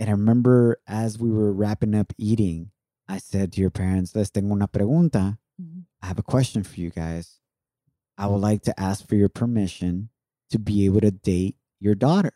[0.00, 2.70] And I remember as we were wrapping up eating,
[3.08, 5.38] I said to your parents, Les tengo una pregunta.
[5.60, 5.84] Mhm.
[6.02, 7.40] I have a question for you guys.
[8.16, 10.10] I would like to ask for your permission
[10.50, 12.32] to be able to date your daughter.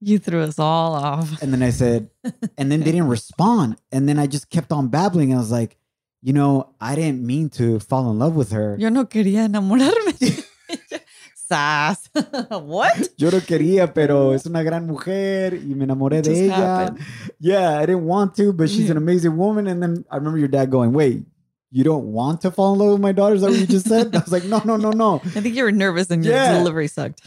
[0.00, 1.40] You threw us all off.
[1.42, 2.10] And then I said,
[2.58, 3.76] and then they didn't respond.
[3.90, 5.32] And then I just kept on babbling.
[5.32, 5.76] I was like,
[6.20, 8.76] you know, I didn't mean to fall in love with her.
[8.78, 10.14] Yo no quería enamorarme.
[11.46, 12.08] Sas.
[12.50, 13.08] what?
[13.16, 16.54] Yo no quería, pero es una gran mujer y me enamoré It de ella.
[16.80, 16.98] happened.
[17.40, 19.02] Yeah, I didn't want to, but she's an mm.
[19.02, 19.66] amazing woman.
[19.66, 21.24] And then I remember your dad going, wait,
[21.70, 23.34] you don't want to fall in love with my daughter?
[23.34, 24.14] Is that what you just said?
[24.16, 25.16] I was like, no, no, no, no.
[25.24, 26.56] I think you were nervous and your Yeah.
[26.58, 27.20] delivery sucked.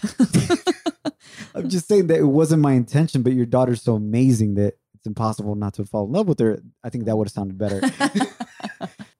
[1.54, 5.06] I'm just saying that it wasn't my intention, but your daughter's so amazing that it's
[5.06, 6.62] impossible not to fall in love with her.
[6.84, 7.82] I think that would have sounded better.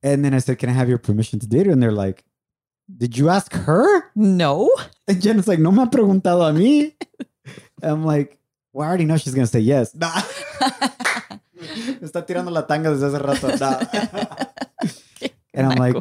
[0.04, 1.72] and then I said, Can I have your permission to date her?
[1.72, 2.24] And they're like,
[2.96, 4.12] Did you ask her?
[4.16, 4.70] no.
[5.08, 6.94] And Jen's like, No me ha preguntado a mí.
[7.84, 8.38] I'm like,
[8.74, 9.94] Well, I already know she's gonna say yes.
[9.96, 10.12] Nah.
[11.58, 13.48] Me está tirando la tanga desde hace rato.
[13.60, 13.82] Nah.
[15.54, 15.96] and I'm like,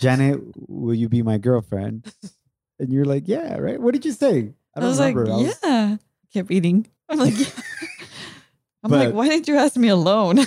[0.00, 2.10] Janet, will you be my girlfriend?
[2.78, 3.80] And you're like, Yeah, right?
[3.80, 4.54] What did you say?
[4.74, 5.32] I, was like, remember.
[5.32, 5.96] I was- yeah.
[6.32, 6.86] Kept eating.
[7.08, 7.46] I'm like, yeah.
[8.84, 10.38] I'm like, why didn't you ask me alone?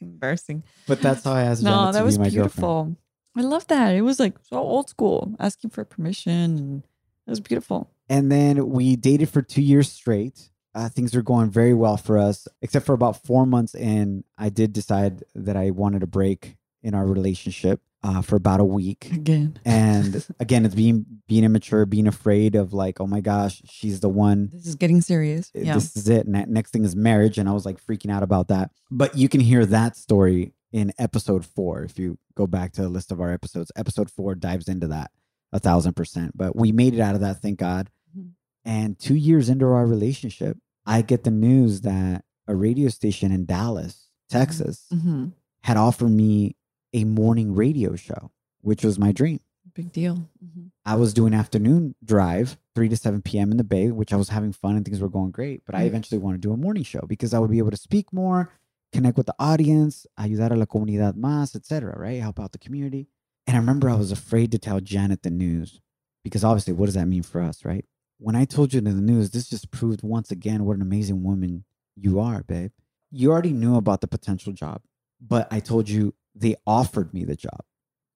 [0.00, 0.64] Embarrassing.
[0.86, 2.54] But that's how I asked No, Janet that to was be my girlfriend.
[2.54, 2.96] beautiful.
[3.38, 3.94] I love that.
[3.94, 6.82] It was like so old school, asking for permission, and
[7.24, 7.88] it was beautiful.
[8.08, 10.50] And then we dated for two years straight.
[10.74, 14.24] Uh, things were going very well for us, except for about four months in.
[14.36, 18.64] I did decide that I wanted a break in our relationship uh, for about a
[18.64, 19.08] week.
[19.12, 24.00] Again, And again, it's being being immature, being afraid of like, oh my gosh, she's
[24.00, 24.50] the one.
[24.52, 25.50] this is getting serious.
[25.54, 25.74] Yeah.
[25.74, 26.26] This is it.
[26.26, 27.38] And that next thing is marriage.
[27.38, 28.70] And I was like freaking out about that.
[28.90, 31.82] But you can hear that story in episode four.
[31.82, 35.10] If you go back to the list of our episodes, episode four dives into that
[35.52, 36.36] a thousand percent.
[36.36, 37.90] But we made it out of that, thank God.
[38.16, 38.30] Mhm.
[38.64, 43.44] And two years into our relationship, I get the news that a radio station in
[43.46, 45.28] Dallas, Texas, hmm
[45.62, 46.56] had offered me
[46.94, 49.40] a morning radio show, which was my dream.
[49.74, 50.28] Big deal.
[50.42, 50.70] Mhm.
[50.86, 53.50] I was doing afternoon drive, 3 to 7 p.m.
[53.50, 55.62] in the Bay, which I was having fun and things were going great.
[55.66, 55.86] But I Mm.
[55.88, 58.50] eventually wanted to do a morning show because I would be able to speak more,
[58.92, 61.94] connect with the audience, ayudar a la comunidad más, etc.
[61.98, 62.20] Right?
[62.20, 63.08] Help out the community.
[63.46, 65.80] And I remember I was afraid to tell Janet the news
[66.22, 67.84] because obviously, what does that mean for us, right?
[68.18, 71.64] When I told you the news, this just proved once again what an amazing woman
[71.96, 72.72] you are, babe.
[73.10, 74.82] You already knew about the potential job,
[75.20, 77.64] but I told you they offered me the job.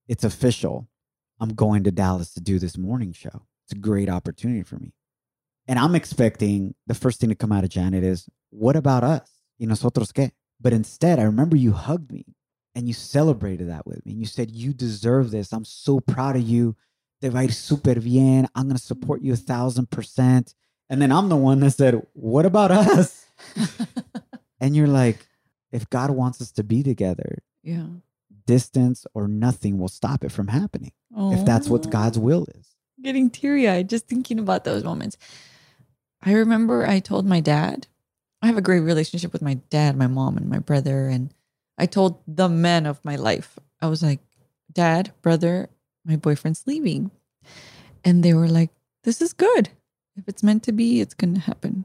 [0.09, 0.89] It's official.
[1.41, 3.47] I'm going to Dallas to do this morning show.
[3.65, 4.93] It's a great opportunity for me.
[5.67, 9.31] And I'm expecting the first thing to come out of Janet is, what about us?
[9.59, 10.33] Y nosotros qué?
[10.63, 12.25] But instead, I remember you hugged me
[12.75, 14.13] and you celebrated that with me.
[14.13, 15.53] And you said, you deserve this.
[15.53, 16.77] I'm so proud of you.
[17.21, 18.49] Te va a ir súper bien.
[18.55, 20.55] I'm going to support you a thousand percent.
[20.89, 23.27] And then I'm the one that said, what about us?
[24.61, 25.27] and you're like,
[25.73, 27.87] if God wants us to be together, Yeah.
[28.47, 30.93] distance or nothing will stop it from happening.
[31.17, 31.91] If that's what oh.
[31.91, 32.69] God's will is.
[33.03, 35.17] getting teary eyed just thinking about those moments.
[36.23, 37.87] I remember I told my dad,
[38.43, 41.07] I have a great relationship with my dad, my mom, and my brother.
[41.09, 41.33] And
[41.79, 44.21] I told the men of my life, I was like,
[44.73, 45.69] Dad, brother,
[46.05, 47.11] my boyfriend's leaving.
[48.05, 48.71] And they were like,
[49.05, 49.69] This is good.
[50.17, 51.85] If it's meant to be, it's going to happen.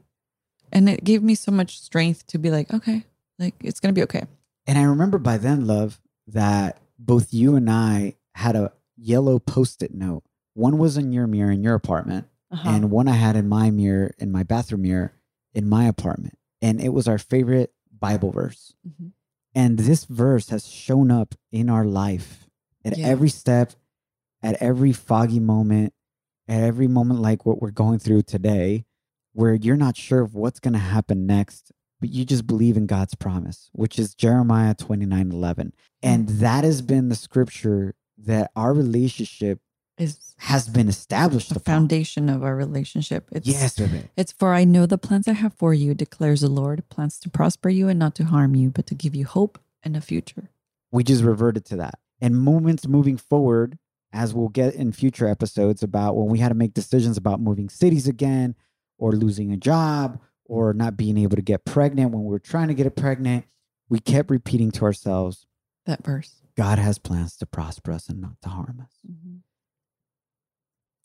[0.72, 3.04] And it gave me so much strength to be like, Okay,
[3.38, 4.24] like it's going to be okay.
[4.66, 9.82] And I remember by then, love, that both you and I had a yellow post
[9.82, 10.24] it note.
[10.54, 12.68] One was in your mirror in your apartment, Uh-huh.
[12.68, 15.12] and one I had in my mirror, in my bathroom mirror
[15.54, 16.37] in my apartment.
[16.60, 18.74] And it was our favorite Bible verse.
[18.86, 19.12] Mhm.
[19.54, 22.48] And this verse has shown up in our life
[22.84, 23.06] at Yeah.
[23.08, 23.72] every step,
[24.42, 25.94] at every foggy moment,
[26.46, 28.84] at every moment like what we're going through today,
[29.32, 32.86] where you're not sure of what's going to happen next, but you just believe in
[32.86, 35.72] God's promise, which is Jeremiah 29 11.
[36.02, 39.60] And that has been the scripture that our relationship
[39.98, 43.28] is has been established the foundation of our relationship.
[43.32, 44.04] It's, Yes, baby.
[44.16, 47.30] It's for I know the plans I have for you, declares the Lord, plans to
[47.30, 50.50] prosper you and not to harm you, but to give you hope and a future.
[50.92, 51.98] we just reverted to that.
[52.20, 53.78] And moments moving forward,
[54.12, 57.68] as we'll get in future episodes about when we had to make decisions about moving
[57.68, 58.54] cities again,
[58.96, 62.68] or losing a job, or not being able to get pregnant when we were trying
[62.68, 63.44] to get it pregnant,
[63.88, 65.46] we kept repeating to ourselves,
[65.86, 66.36] That verse.
[66.56, 68.92] God has plans to prosper us and not to harm us.
[69.08, 69.36] Mm-hmm.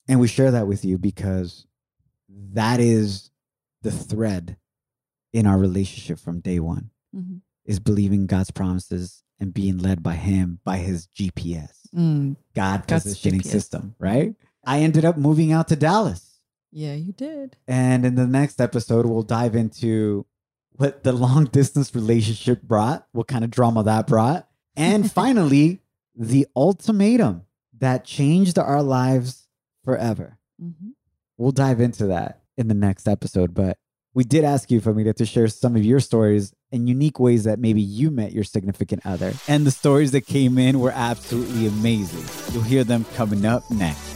[0.08, 1.66] And we share that with you because
[2.30, 3.32] that is
[3.82, 4.58] the thread
[5.32, 7.42] in our relationship from day one Mhm.
[7.66, 11.72] is believing God's promises and being led by him by his GPS.
[11.96, 13.52] Mm, God God's positioning GPS.
[13.52, 14.36] system, right?
[14.66, 16.30] I ended up moving out to Dallas.
[16.76, 17.56] yeah, you did.
[17.68, 20.26] And in the next episode, we'll dive into
[20.76, 24.50] what the long distance relationship brought, what kind of drama that brought.
[24.76, 25.82] And finally,
[26.16, 27.44] the ultimatum
[27.78, 29.43] that changed our lives
[29.84, 30.38] forever.
[30.62, 30.93] Mhm.
[31.38, 33.54] We'll dive into that in the next episode.
[33.54, 33.78] But
[34.13, 37.60] we did ask you, Famita, to share some of your stories and unique ways that
[37.60, 39.34] maybe you met your significant other.
[39.48, 42.24] And the stories that came in were absolutely amazing.
[42.54, 44.13] You'll hear them coming up next.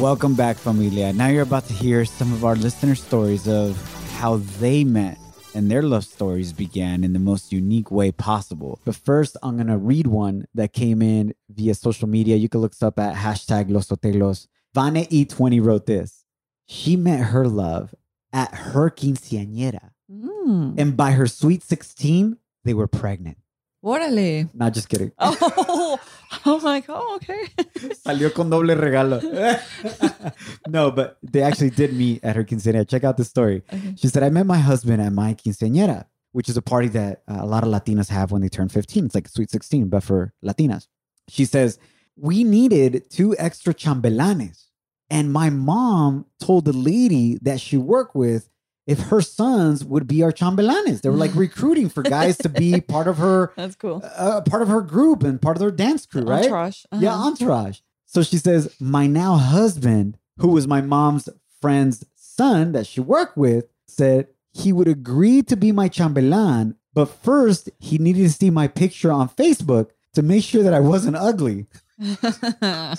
[0.00, 1.12] Welcome back, familia.
[1.12, 3.76] Now you're about to hear some of our listener stories of
[4.12, 5.18] how they met
[5.58, 8.78] and their love stories began in the most unique way possible.
[8.84, 12.36] But first, I'm going to read one that came in via social media.
[12.36, 14.46] You can look us up at hashtag Los Sotelos.
[14.72, 16.24] Vane E20 wrote this.
[16.66, 17.92] She met her love
[18.32, 19.90] at her quinceañera.
[20.08, 20.78] Mm.
[20.78, 23.38] And by her sweet 16, they were pregnant.
[23.84, 24.48] Órale.
[24.54, 25.10] Not just kidding.
[25.18, 25.98] Oh,
[26.44, 27.46] I'm like, oh, okay.
[27.94, 29.20] Salió con doble regalo.
[30.68, 32.88] no, but they actually did meet at her quinceañera.
[32.88, 33.62] Check out the story.
[33.72, 33.94] Okay.
[33.96, 37.38] She said, I met my husband at my quinceañera, which is a party that uh,
[37.40, 39.06] a lot of Latinas have when they turn 15.
[39.06, 40.86] It's like sweet 16, but for Latinas.
[41.28, 41.78] She says,
[42.16, 44.64] We needed two extra chambelanes.
[45.10, 48.50] And my mom told the lady that she worked with
[48.88, 51.02] if her sons would be our chambelanes.
[51.02, 54.02] They were like recruiting for guys to be part of her That's cool.
[54.16, 56.44] uh, part of her group and part of their dance crew, right?
[56.46, 56.84] Entourage.
[56.92, 57.28] Yeah, Uh-huh.
[57.28, 57.78] entourage.
[58.06, 61.28] So she says, My now husband, who was my mom's
[61.60, 67.06] friend's son that she worked with, said he would agree to be my chambelan, but
[67.06, 71.16] first he needed to see my picture on Facebook to make sure that I wasn't
[71.16, 71.66] ugly.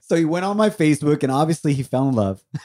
[0.00, 2.42] So he went on my Facebook and obviously he fell in love.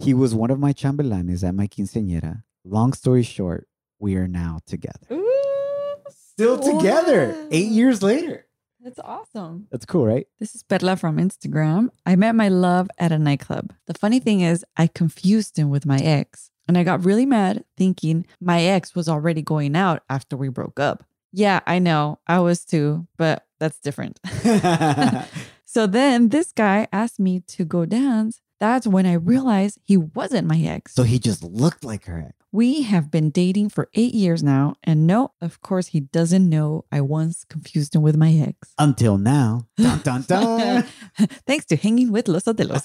[0.00, 2.42] he was one of my chambelanes at my quinceañera.
[2.64, 3.66] Long story short,
[3.98, 5.06] we are now together.
[5.12, 7.48] Ooh, Still together Wow.
[7.50, 8.46] eight years later.
[8.80, 9.66] that's awesome.
[9.72, 10.26] That's cool, right?
[10.38, 11.88] This is Perla from Instagram.
[12.06, 13.72] I met my love at a nightclub.
[13.86, 17.64] The funny thing is, I confused him with my ex, and I got really mad
[17.76, 21.04] thinking my ex was already going out after we broke up.
[21.32, 22.20] Yeah, I know.
[22.26, 24.20] I was too, but that's different.
[25.64, 28.40] so then this guy asked me to go dance.
[28.60, 30.94] That's when I realized he wasn't my ex.
[30.94, 32.24] so he just looked like her.
[32.26, 32.34] ex.
[32.50, 34.74] We have been dating for eight years now.
[34.82, 38.72] And no, of course, he doesn't know I once confused him with my ex.
[38.78, 39.66] Until now.
[39.76, 40.82] Dun, dun, dun.
[41.46, 42.82] Thanks to hanging with Los Sotelos.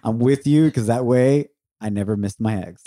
[0.02, 2.82] I'm with you because that way I never missed my ex.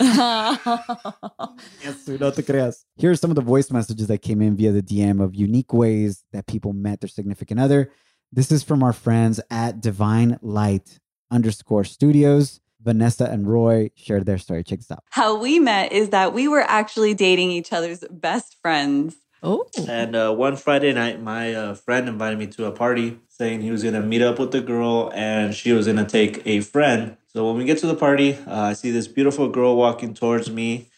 [1.82, 2.84] Yes, no te creas.
[2.96, 5.72] Here are some of the voice messages that came in via the DM of unique
[5.72, 7.90] ways that people met their significant other.
[8.32, 10.98] This is from our friends at Divine Light
[11.34, 12.60] underscore studios.
[12.80, 14.62] Vanessa and Roy shared their story.
[14.62, 15.02] Check this out.
[15.10, 19.16] How we met is that we were actually dating each other's best friends.
[19.42, 23.62] oh, And uh, one Friday night, my uh, friend invited me to a party saying
[23.62, 26.42] he was going to meet up with the girl and she was going to take
[26.46, 27.16] a friend.
[27.32, 30.50] So when we get to the party, uh, I see this beautiful girl walking towards
[30.50, 30.88] me.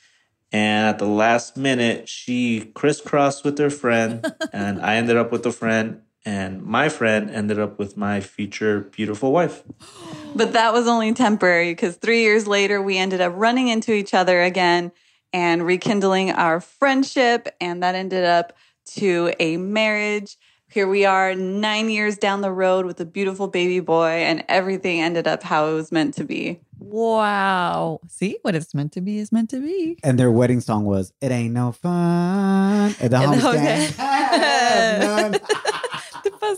[0.52, 4.26] And at the last minute, she crisscrossed with her friend.
[4.52, 6.02] and I ended up with a friend.
[6.26, 9.62] And my friend ended up with my future beautiful wife.
[10.34, 14.12] But that was only temporary because three years later, we ended up running into each
[14.12, 14.92] other again
[15.32, 17.48] and rekindling our friendship.
[17.58, 18.52] And that ended up
[18.96, 20.36] to a marriage
[20.68, 25.00] here we are nine years down the road with a beautiful baby boy, and everything
[25.00, 26.60] ended up how it was meant to be.
[26.78, 28.00] Wow.
[28.08, 29.96] See, what it's meant to be is meant to be.
[30.02, 33.96] And their wedding song was "It Ain't No Fun." And the And the homies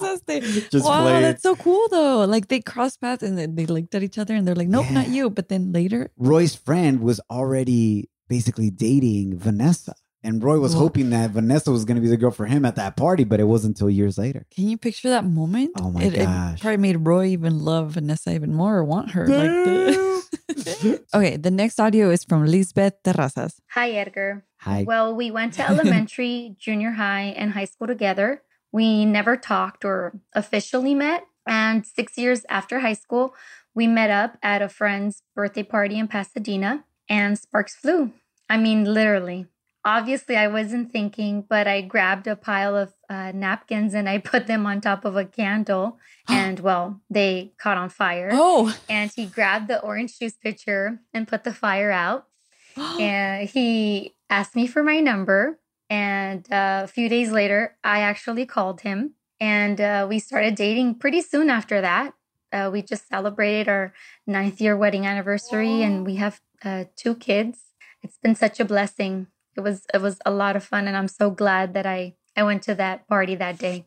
[0.09, 0.53] homies can't have none.
[0.53, 0.71] Te pasaste.
[0.71, 2.25] Just wow, play that's so cool though.
[2.25, 4.91] Like they cross paths and then they looked at each other and they're like, nope,
[4.91, 5.31] not you.
[5.31, 9.95] But then later, Roy's friend was already basically dating Vanessa.
[10.25, 10.81] And Roy was Whoa.
[10.81, 13.39] hoping that Vanessa was going to be the girl for him at that party, but
[13.39, 14.47] it wasn't until years later.
[14.51, 15.71] can you picture that moment?
[15.81, 16.61] Oh my it, it gosh.
[16.61, 19.29] probably made Roy even love Vanessa even more or want her.
[19.29, 20.09] Like the...
[21.15, 23.61] okay, the next audio is from Lisbeth Terrazas.
[23.71, 24.45] Hi, Edgar.
[24.61, 24.85] Hi.
[24.87, 28.43] Well, we went to elementary, junior high, and high school together.
[28.73, 31.25] We never talked or officially met.
[31.47, 33.35] And six years after high school,
[33.75, 38.12] we met up at a friend's birthday party in Pasadena, and sparks flew.
[38.49, 39.47] I mean, literally.
[39.85, 44.47] Obviously, I wasn't thinking, but I grabbed a pile of uh, napkins and I put
[44.47, 45.99] them on top of a candle.
[46.31, 48.29] And well, they caught on fire.
[48.33, 52.27] Oh, And he grabbed the orange juice pitcher and put the fire out
[52.77, 55.59] and he asked me for my number
[55.91, 60.95] and uh, a few days later i actually called him and uh, we started dating
[60.95, 62.12] pretty soon after that
[62.53, 63.93] uh, we just celebrated our
[64.26, 67.59] ninth year wedding anniversary and we have uh, two kids
[68.03, 69.26] it's been such a blessing
[69.57, 72.43] it was it was a lot of fun and i'm so glad that i i
[72.43, 73.84] went to that party that day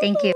[0.00, 0.32] Thank you.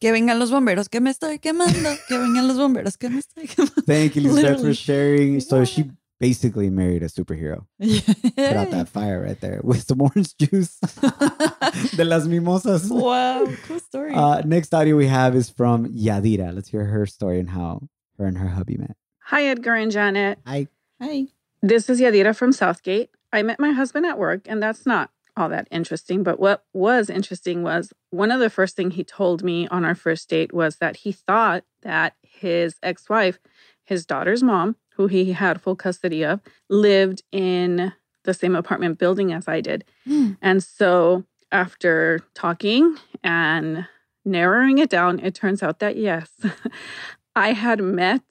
[0.00, 1.90] Que vengan los bomberos que me estoy quemando.
[2.06, 3.82] Que vengan los bomberos que me estoy quemando.
[3.84, 4.68] Thank you, Lisbeth, Literally.
[4.68, 5.40] for sharing.
[5.40, 5.90] So she
[6.20, 7.66] basically married a superhero.
[7.80, 10.78] Put out that fire right there with some orange juice.
[11.96, 12.88] De las mimosas.
[12.90, 14.14] wow, cool story.
[14.14, 16.54] Uh, next audio we have is from Yadira.
[16.54, 17.88] Let's hear her story and how
[18.18, 18.96] her and her hubby met.
[19.24, 20.38] Hi, Edgar and Janet.
[20.46, 20.66] Hi.
[21.00, 21.26] Hi.
[21.62, 23.10] This is Yadira from Southgate.
[23.32, 26.22] I met my husband at work, and that's not all that interesting.
[26.22, 29.94] But what was interesting was one of the first thing he told me on our
[29.94, 33.38] first date was that he thought that his ex-wife,
[33.84, 37.94] his daughter's mom, who he had full custody of, lived in
[38.24, 39.86] the same apartment building as I did.
[40.04, 40.32] Hmm.
[40.42, 43.86] And so after talking and
[44.26, 46.30] narrowing it down, it turns out that yes,
[47.34, 48.24] I had met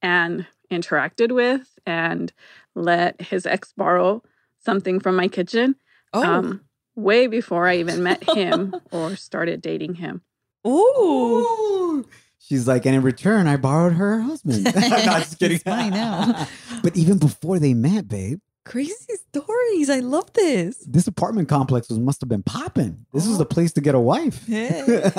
[0.00, 2.32] and interacted with and
[2.76, 4.22] let his ex borrow
[4.60, 5.74] something from my kitchen
[6.12, 6.22] Oh.
[6.22, 6.60] Um,
[6.94, 10.22] way before I even met him or started dating him.
[10.66, 12.06] Ooh.
[12.52, 14.64] She's like, and in return, I borrowed her husband.
[14.64, 15.56] no, just kidding.
[15.56, 16.46] He's mine now.
[16.82, 19.88] but even before they met, babe, Crazy stories.
[19.88, 20.76] I love this.
[20.86, 23.06] this apartment complex was must have been popping.
[23.14, 24.46] This was the place to get a wife.
[24.46, 25.10] Hey.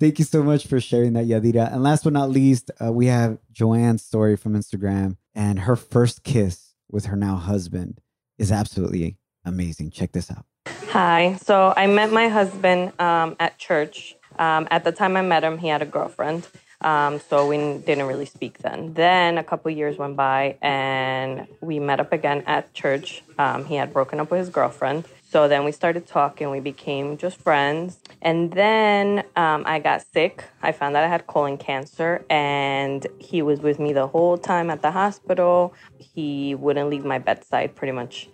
[0.00, 1.70] Thank you so much for sharing that, Yadira.
[1.70, 6.24] And last but not least, uh, we have Joanne's story from Instagram, and her first
[6.24, 8.00] kiss with her now husband
[8.38, 9.90] is absolutely amazing.
[9.90, 10.46] Check this out.
[10.88, 11.36] Hi.
[11.42, 14.16] So I met my husband um, at church.
[14.40, 16.48] Um, at the time I met him, he had a girlfriend.
[16.80, 18.94] Um, so we didn't really speak then.
[18.94, 23.22] Then a couple years went by and we met up again at church.
[23.38, 25.04] Um, he had broken up with his girlfriend.
[25.30, 26.50] So then we started talking.
[26.50, 27.98] We became just friends.
[28.20, 30.42] And then um, I got sick.
[30.62, 34.70] I found out I had colon cancer, and he was with me the whole time
[34.70, 35.72] at the hospital.
[35.98, 38.28] He wouldn't leave my bedside pretty much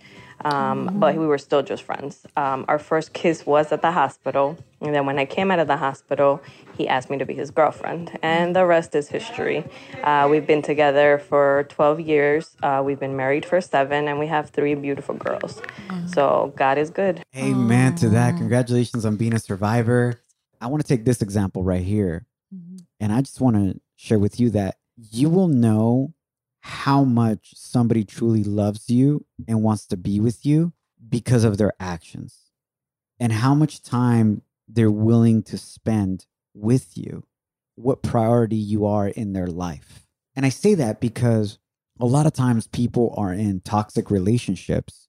[0.44, 2.26] um, but we were still just friends.
[2.36, 5.66] Um, our first kiss was at the hospital, and then when I came out of
[5.66, 6.40] the hospital,
[6.76, 9.64] he asked me to be his girlfriend, and the rest is history.
[10.02, 12.56] Uh, we've been together for 12 years.
[12.62, 15.60] Uh, we've been married for seven, and we have three beautiful girls.
[16.06, 17.22] So God is good.
[17.36, 18.36] Amen to that.
[18.36, 20.20] Congratulations on being a survivor.
[20.60, 22.26] I want to take this example right here.
[23.00, 26.14] And I just want to share with you that you will know
[26.66, 30.72] how much somebody truly loves you and wants to be with you
[31.08, 32.50] because of their actions
[33.20, 37.22] and how much time they're willing to spend with you,
[37.76, 40.08] what priority you are in their life.
[40.34, 41.60] And I say that because
[42.00, 45.06] a lot of times people are in toxic relationships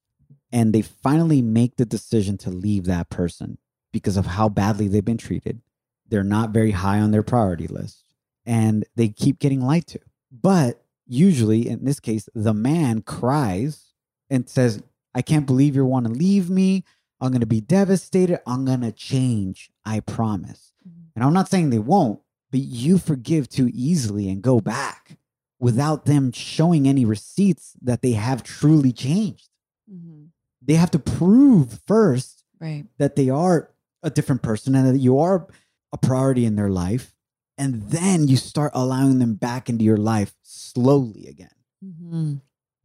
[0.51, 3.57] and they finally make the decision to leave that person
[3.91, 5.61] because of how badly they've been treated.
[6.07, 8.03] They're not very high on their priority list
[8.45, 9.99] and they keep getting lied to.
[10.31, 13.93] But usually, in this case, the man cries
[14.29, 14.81] and says,
[15.13, 16.83] I can't believe you want to leave me.
[17.19, 18.41] I'm going to be devastated.
[18.45, 19.71] I'm going to change.
[19.85, 20.73] I promise.
[20.87, 21.07] Mm-hmm.
[21.15, 22.19] And I'm not saying they won't,
[22.51, 25.17] but you forgive too easily and go back
[25.59, 29.49] without them showing any receipts that they have truly changed.
[29.91, 30.25] Mm-hmm.
[30.61, 32.85] They have to prove first Right.
[32.97, 33.71] that they are
[34.03, 35.47] a different person and that you are
[35.93, 37.13] a priority in their life.
[37.57, 41.49] And then you start allowing them back into your life slowly again.
[41.83, 42.35] Mm-hmm.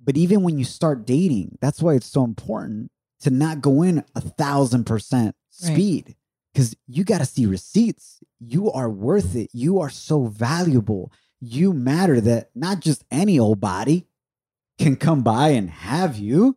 [0.03, 4.05] But even when you start dating, that's why it's so important to not go in
[4.15, 6.17] a thousand percent speed
[6.53, 8.19] because you got to see receipts.
[8.41, 9.51] You are worth it.
[9.53, 11.13] You are so valuable.
[11.41, 14.07] You matter that not just any old body
[14.79, 16.57] can come by and have you.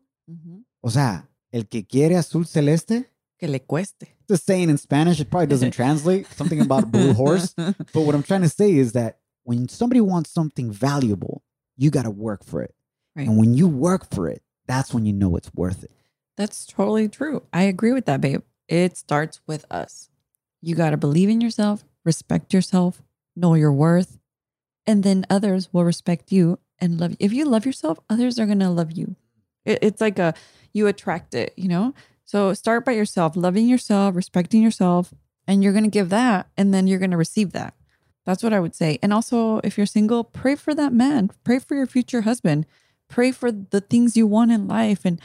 [0.82, 3.04] O sea, el que quiere azul celeste.
[3.38, 4.15] Que le cueste.
[4.28, 7.54] The saying in Spanish, it probably doesn't translate something about a blue horse.
[7.92, 11.42] But what I'm trying to say is that when somebody wants something valuable,
[11.76, 12.74] you got to work for it.
[13.14, 13.28] Right.
[13.28, 15.92] And when you work for it, that's when you know it's worth it.
[16.36, 17.44] That's totally true.
[17.52, 18.42] I agree with that, babe.
[18.68, 20.10] It starts with us.
[20.60, 23.02] You got to believe in yourself, respect yourself,
[23.34, 24.18] know your worth,
[24.86, 27.16] and then others will respect you and love you.
[27.20, 29.16] If you love yourself, others are going to love you.
[29.64, 30.34] It, it's like a,
[30.72, 31.94] you attract it, you know?
[32.26, 35.14] So start by yourself, loving yourself, respecting yourself,
[35.46, 37.74] and you're going to give that, and then you're going to receive that.
[38.24, 38.98] That's what I would say.
[39.00, 42.66] And also, if you're single, pray for that man, pray for your future husband,
[43.08, 45.20] pray for the things you want in life, and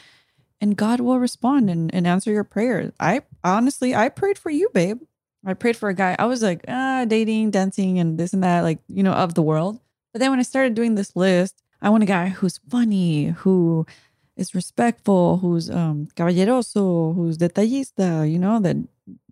[0.62, 2.94] and God will respond and, and answer your prayers.
[3.00, 5.02] I honestly, I prayed for you, babe.
[5.44, 6.16] I prayed for a guy.
[6.20, 9.42] I was like, ah, dating, dancing, and this and that, like, you know, of the
[9.42, 9.80] world.
[10.14, 13.88] But then when I started doing this list, I want a guy who's funny, who
[14.42, 18.76] is respectful, who's um caballeroso, who's detallista, you know, that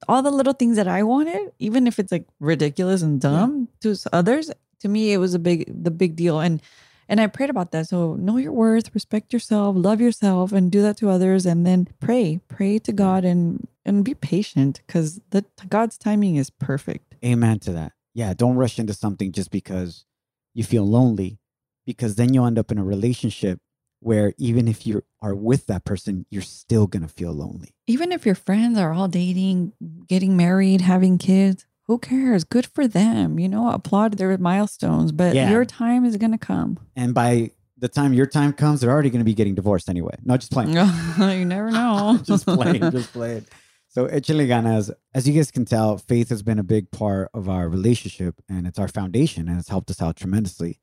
[0.08, 3.98] all the little things that I wanted, even if it's like ridiculous and dumb to
[4.14, 6.40] others, to me it was a big the big deal.
[6.40, 6.62] And
[7.10, 7.88] and I prayed about that.
[7.88, 11.46] So know your worth, respect yourself, love yourself, and do that to others.
[11.46, 16.50] And then pray, pray to God and and be patient because the God's timing is
[16.50, 17.16] perfect.
[17.26, 17.94] Amen to that.
[18.14, 20.06] Yeah, don't rush into something just because
[20.54, 21.40] you feel lonely,
[21.86, 23.60] because then you'll end up in a relationship
[24.00, 27.74] where even if you are with that person, you're still gonna feel lonely.
[27.88, 29.74] Even if your friends are all dating,
[30.08, 32.44] getting married, having kids, who cares?
[32.44, 33.40] Good for them.
[33.40, 35.50] You know, applaud their milestones, but Yeah.
[35.50, 36.80] your time is gonna come.
[36.96, 40.16] And by the time your time comes, they're already gonna be getting divorced anyway.
[40.24, 40.70] No, just playing.
[41.20, 42.20] you never know.
[42.24, 43.46] just playing, just playing.
[43.92, 47.50] So, Echele Ganas, as you guys can tell, faith has been a big part of
[47.50, 50.80] our relationship and it's our foundation and it's helped us out tremendously.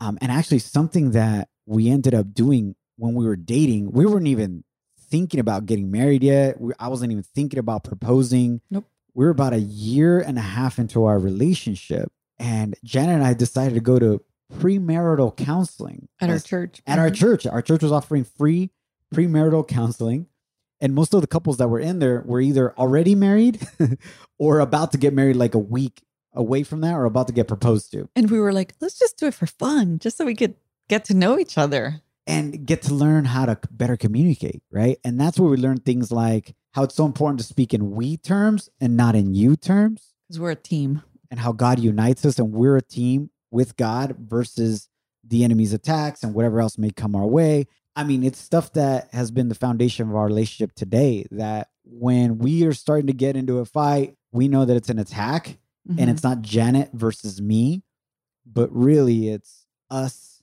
[0.00, 4.26] Um, and actually, something that we ended up doing when we were dating, we weren't
[4.28, 4.64] even
[5.10, 6.60] thinking about getting married yet.
[6.60, 8.60] We, I wasn't even thinking about proposing.
[8.70, 8.86] Nope.
[9.14, 13.34] We were about a year and a half into our relationship, and Janet and I
[13.34, 14.20] decided to go to
[14.52, 16.82] premarital counseling At our church.
[16.86, 17.14] At our Mhm.
[17.14, 18.70] church, our church was offering free
[19.14, 20.26] premarital counseling,
[20.80, 23.66] and most of the couples that were in there were either already married
[24.38, 26.02] or about to get married, like a week
[26.34, 28.08] away from that, or about to get proposed to.
[28.14, 30.54] And we were like, let's just do it for fun, just so we could
[30.88, 32.02] get to know each other.
[32.28, 34.98] and get to learn how to better communicate, right?
[35.04, 38.16] And that's where we learn things like how it's so important to speak in we
[38.16, 41.02] terms and not in you terms, Because we're a team.
[41.30, 44.88] and how God unites us and we're a team with God versus
[45.22, 47.66] the enemy's attacks and whatever else may come our way.
[47.94, 51.26] I mean, it's stuff that has been the foundation of our relationship today.
[51.30, 54.98] That when we are starting to get into a fight, we know that it's an
[54.98, 55.58] attack
[55.88, 56.08] and Mhm.
[56.08, 57.84] it's not Janet versus me,
[58.44, 60.35] but really it's us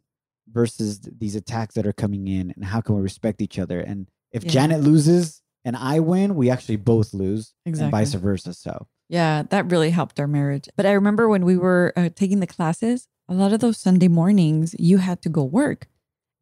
[0.51, 4.09] versus these attacks that are coming in and how can we respect each other and
[4.31, 4.51] if Yeah.
[4.51, 9.69] janet loses and i win we actually both lose and vice versa so Yeah, that
[9.71, 10.67] really helped our marriage.
[10.77, 14.07] But I remember when we were uh, taking the classes, a lot of those Sunday
[14.07, 15.87] mornings, you had to go work.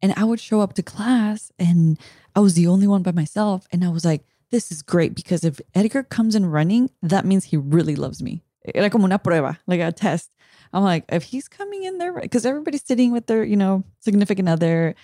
[0.00, 1.98] And I would show up to class and
[2.34, 3.66] I was the only one by myself.
[3.72, 7.44] And I was like, this is great because if Edgar comes in running, that means
[7.46, 8.42] he really loves me.
[8.74, 10.30] Era como una prueba, like a test.
[10.72, 14.48] I'm like, if he's coming in there, because everybody's sitting with their, you know, significant
[14.48, 14.94] other.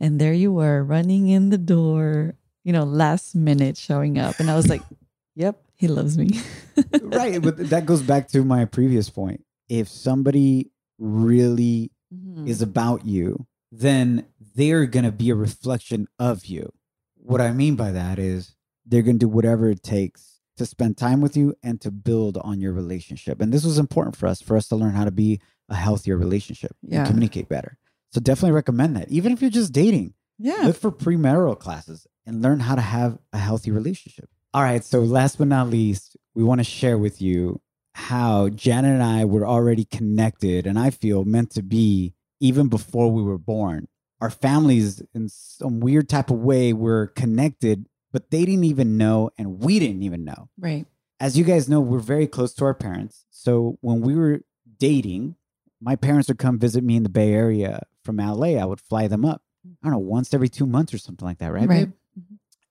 [0.00, 4.38] And there you were running in the door, you know, last minute showing up.
[4.38, 4.82] And I was like,
[5.34, 6.30] yep, he loves me.
[7.02, 12.48] right but that goes back to my previous point if somebody really Mhm.
[12.48, 16.72] is about you then they're going to be a reflection of you
[17.16, 18.54] what i mean by that is
[18.86, 22.36] they're going to do whatever it takes to spend time with you and to build
[22.38, 25.10] on your relationship and this was important for us for us to learn how to
[25.10, 26.98] be a healthier relationship Yeah.
[27.00, 27.78] and communicate better
[28.12, 30.62] so definitely recommend that even if you're just dating Yeah.
[30.64, 34.28] look for premarital classes and learn how to have a healthy relationship.
[34.54, 34.84] All right.
[34.84, 37.60] So, last but not least, we want to share with you
[37.94, 43.10] how Janet and I were already connected, and I feel meant to be even before
[43.10, 43.88] we were born.
[44.20, 49.30] Our families, in some weird type of way, were connected, but they didn't even know,
[49.38, 50.48] and we didn't even know.
[50.58, 50.86] Right.
[51.20, 53.26] As you guys know, we're very close to our parents.
[53.30, 54.42] So, when we were
[54.78, 55.36] dating,
[55.80, 58.56] my parents would come visit me in the Bay Area from LA.
[58.56, 59.42] I would fly them up.
[59.66, 61.68] I don't know, once every two months or something like that, right?
[61.68, 61.86] Right.
[61.86, 61.92] babe?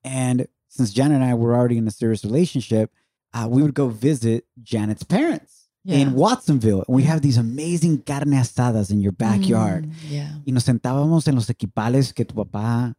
[0.04, 2.90] And since Janet and I were already in a serious relationship,
[3.34, 6.84] uh, we would go visit Janet's parents in Watsonville.
[6.86, 9.86] And we have these amazing carne asadas in your backyard.
[9.86, 10.32] Mm, yeah.
[10.46, 12.94] Y nos sentábamos en los equipales que tu papá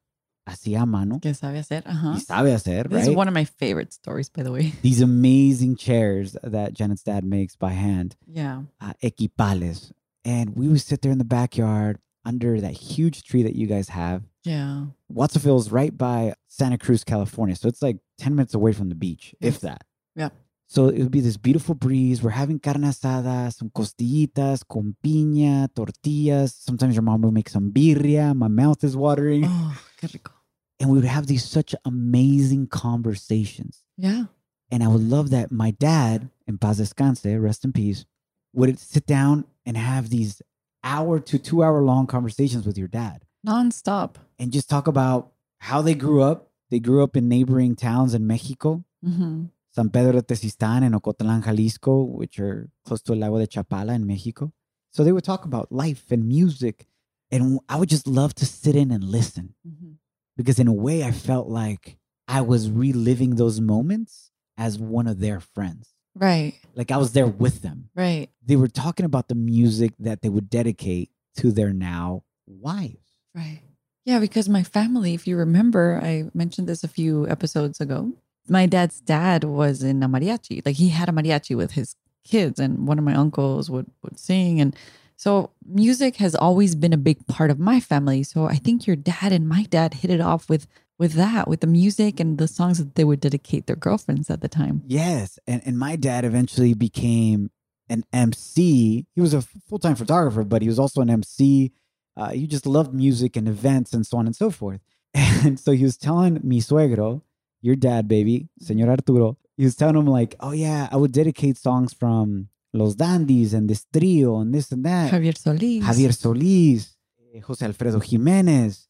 [0.50, 1.20] hacía a mano.
[1.20, 1.84] Que sabe hacer.
[1.86, 2.14] Uh-huh.
[2.16, 3.10] Y sabe hacer, This right?
[3.10, 4.74] is one of my favorite stories, by the way.
[4.82, 8.16] These amazing chairs that Janet's dad makes by hand.
[8.28, 8.64] Yeah.
[8.82, 9.91] uh, equipales.
[10.26, 13.89] And we would sit there in the backyard under that huge tree that you guys
[13.89, 14.24] have.
[14.43, 14.86] Yeah.
[15.08, 17.56] Watsonville is right by Santa Cruz, California.
[17.56, 19.84] So it's like 10 minutes away from the beach, if that.
[20.16, 20.30] Yeah.
[20.68, 22.22] So it would be this beautiful breeze.
[22.22, 26.54] We're having carne asada, some costillitas con piña, tortillas.
[26.54, 28.36] Sometimes your mom will make some birria.
[28.36, 29.45] My mouth is watering.
[29.47, 30.32] Oh, qué rico.
[30.80, 33.84] And we would have these such amazing conversations.
[33.97, 34.25] Yeah.
[34.71, 38.05] And I would love that my dad, in paz descanse, rest in peace,
[38.53, 40.41] would sit down and have these
[40.84, 44.15] hour to two hour long conversations with your dad Nonstop.
[44.38, 46.49] and just talk about how they grew up.
[46.69, 49.45] They grew up in neighboring towns in Mexico, Mm-hmm.
[49.71, 53.93] San Pedro de Tezistan and Ocotlan, Jalisco, which are close to El Lago de Chapala
[53.95, 54.51] in Mexico.
[54.91, 56.88] So they would talk about life and music.
[57.32, 59.91] And I would just love to sit in and listen Mm-hmm.
[60.39, 65.19] Because, in a way, I felt like I was reliving those moments as one of
[65.19, 65.89] their friends.
[66.15, 66.53] Right.
[66.75, 67.89] Like I was there with them.
[67.93, 68.29] Right.
[68.45, 71.09] They were talking about the music that they would dedicate
[71.39, 73.17] to their now wives.
[73.35, 73.59] Right.
[74.05, 78.13] Yeah, because my family, if you remember, I mentioned this a few episodes ago.
[78.47, 80.65] My dad's dad was in a mariachi.
[80.65, 84.17] Like he had a mariachi with his kids, and one of my uncles would would
[84.17, 84.61] sing.
[84.61, 84.73] And
[85.20, 88.24] so music has always been a big part of my family.
[88.24, 90.65] So I think your dad and my dad hit it off with
[90.97, 94.39] with that, with the music and the songs that they would dedicate their girlfriends at
[94.39, 94.82] the time.
[94.88, 95.38] Yes.
[95.45, 97.51] And and my dad eventually became
[97.89, 99.07] an MC.
[99.13, 101.74] He was a full time photographer, but he was also an MC.
[102.15, 104.80] Uh, he just loved music and events and so on and so forth.
[105.43, 107.24] And so he was telling mi suegro,
[107.61, 111.57] your dad, baby, Senor Arturo, he was telling him, like, oh, yeah, I would dedicate
[111.57, 115.11] songs from Los Dandies and this trio and this and that.
[115.11, 115.84] Javier Solis.
[115.84, 116.95] Javier Solis,
[117.34, 118.88] eh, Jose Alfredo Jimenez,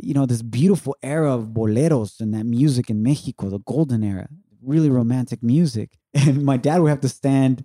[0.00, 4.28] you know, this beautiful era of boleros and that music in Mexico, the golden era,
[4.62, 5.98] really romantic music.
[6.14, 7.64] And my dad would have to stand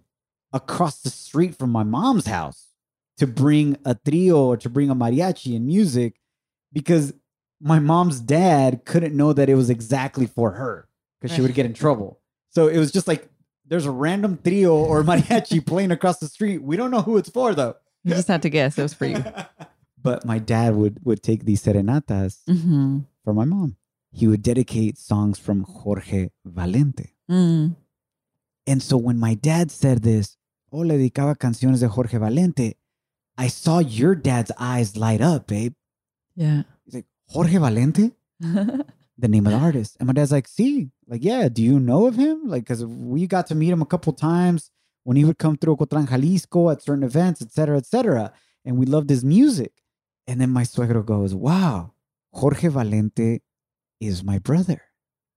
[0.52, 2.68] across the street from my mom's house
[3.18, 6.20] to bring a trio or to bring a mariachi and music
[6.72, 7.14] because
[7.62, 10.88] my mom's dad couldn't know that it was exactly for her
[11.20, 12.20] because she would get in trouble.
[12.50, 13.30] So it was just like
[13.68, 16.62] there's a random trio or mariachi playing across the street.
[16.62, 17.76] We don't know who it's for though.
[18.04, 18.78] You just had to guess.
[18.78, 19.24] It was for you.
[20.04, 23.00] But my dad would would take these serenatas Mm-hmm.
[23.24, 23.78] for my mom.
[24.12, 27.12] He would dedicate songs from Jorge Valente.
[27.32, 27.78] Mm.
[28.68, 30.36] And so when my dad said this,
[30.74, 32.74] oh, le dedicaba canciones de Jorge Valente,
[33.38, 35.74] I saw your dad's eyes light up, babe.
[36.36, 36.64] Yeah.
[36.84, 38.12] He's like, Jorge Valente?
[39.18, 39.98] the name of the artist.
[40.00, 42.48] And my dad's like, see, like, yeah, do you know of him?
[42.48, 44.72] Like, because we got to meet him a couple times
[45.04, 48.34] when he would come through Ocotlan, Jalisco at certain events, et cetera, et cetera.
[48.66, 49.72] And we loved his music.
[50.28, 51.94] And then my suegro goes, wow,
[52.32, 53.42] Jorge Valente
[54.00, 54.82] is my brother.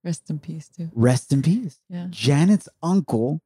[0.03, 0.89] Rest in peace, too.
[0.93, 1.81] Rest in peace.
[1.89, 2.07] Yeah.
[2.09, 3.41] Janet's uncle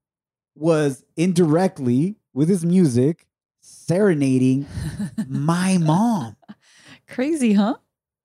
[0.55, 3.25] was indirectly with his music
[3.61, 4.67] serenading
[5.27, 6.35] my mom.
[7.07, 7.77] Crazy, huh?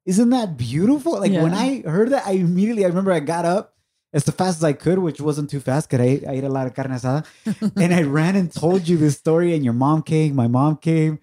[0.07, 1.18] Isn't that beautiful?
[1.20, 3.74] Like when I heard that, I immediately I remember I got up
[4.12, 6.48] as fast as I could, which wasn't too fast because I, ate- I ate a
[6.48, 7.26] lot of carne asada,
[7.76, 9.52] and I ran and told you this story.
[9.54, 11.18] And your mom came, my mom came,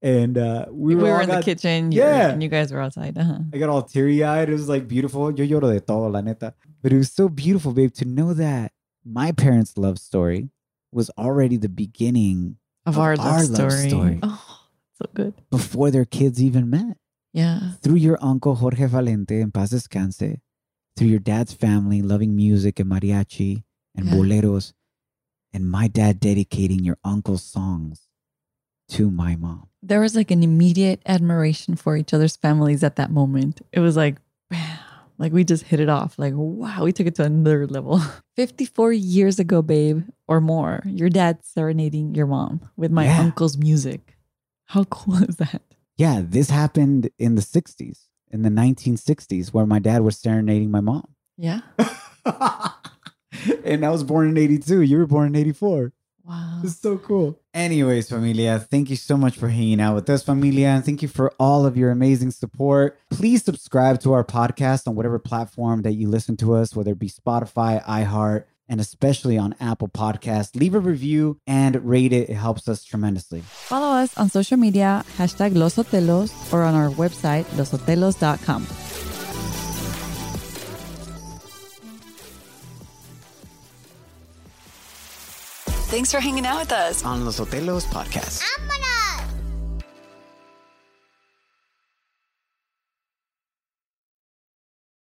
[0.00, 1.90] and uh, we, We, were, were in the kitchen.
[1.92, 2.30] Yeah.
[2.30, 3.18] and you guys were outside.
[3.18, 3.40] Uh-huh.
[3.52, 4.48] I got all teary eyed.
[4.48, 5.32] It was like beautiful.
[5.32, 6.54] Yo lloro de todo, la neta.
[6.80, 8.70] But it was so beautiful, babe, to know that
[9.04, 10.48] my parents' love story
[10.92, 14.20] was already the beginning Of our love story.
[14.22, 14.60] Oh,
[14.94, 15.34] so good.
[15.50, 16.96] before their kids even met.
[17.32, 17.72] Yeah.
[17.82, 20.40] Through your uncle Jorge Valente en paz descanse,
[20.96, 23.64] through your dad's family loving music and mariachi
[23.94, 24.14] and Yeah.
[24.14, 24.72] boleros,
[25.52, 28.08] and my dad dedicating your uncle's songs
[28.90, 29.68] to my mom.
[29.82, 33.60] There was like an immediate admiration for each other's families at that moment.
[33.72, 34.16] It was like,
[34.50, 34.78] bam,
[35.18, 36.18] like we just hit it off.
[36.18, 38.00] Like, wow, we took it to another level.
[38.36, 43.20] 54 years ago, babe, or more, your dad serenading your mom with my Yeah.
[43.20, 44.16] uncle's music.
[44.66, 45.62] How cool is that?
[45.98, 50.80] Yeah, this happened in the 60s, in the 1960s, where my dad was serenading my
[50.80, 51.14] mom.
[51.36, 51.62] Yeah.
[53.64, 54.82] and I was born in 82.
[54.82, 55.92] You were born in 84.
[56.24, 56.60] Wow.
[56.62, 57.40] It's so cool.
[57.52, 61.08] Anyways, familia, thank you so much for hanging out with us, familia, and thank you
[61.08, 62.96] for all of your amazing support.
[63.10, 66.98] Please subscribe to our podcast on whatever platform that you listen to us, whether it
[66.98, 70.54] be Spotify, iHeart, and especially on Apple Podcasts.
[70.54, 72.28] Leave a review and rate it.
[72.30, 73.40] It helps us tremendously.
[73.40, 78.66] Follow us on social media, hashtag Los Sotelos, or on our website, lossotelos.com.
[85.88, 87.02] Thanks for hanging out with us.
[87.04, 88.42] On Los Sotelos Podcast.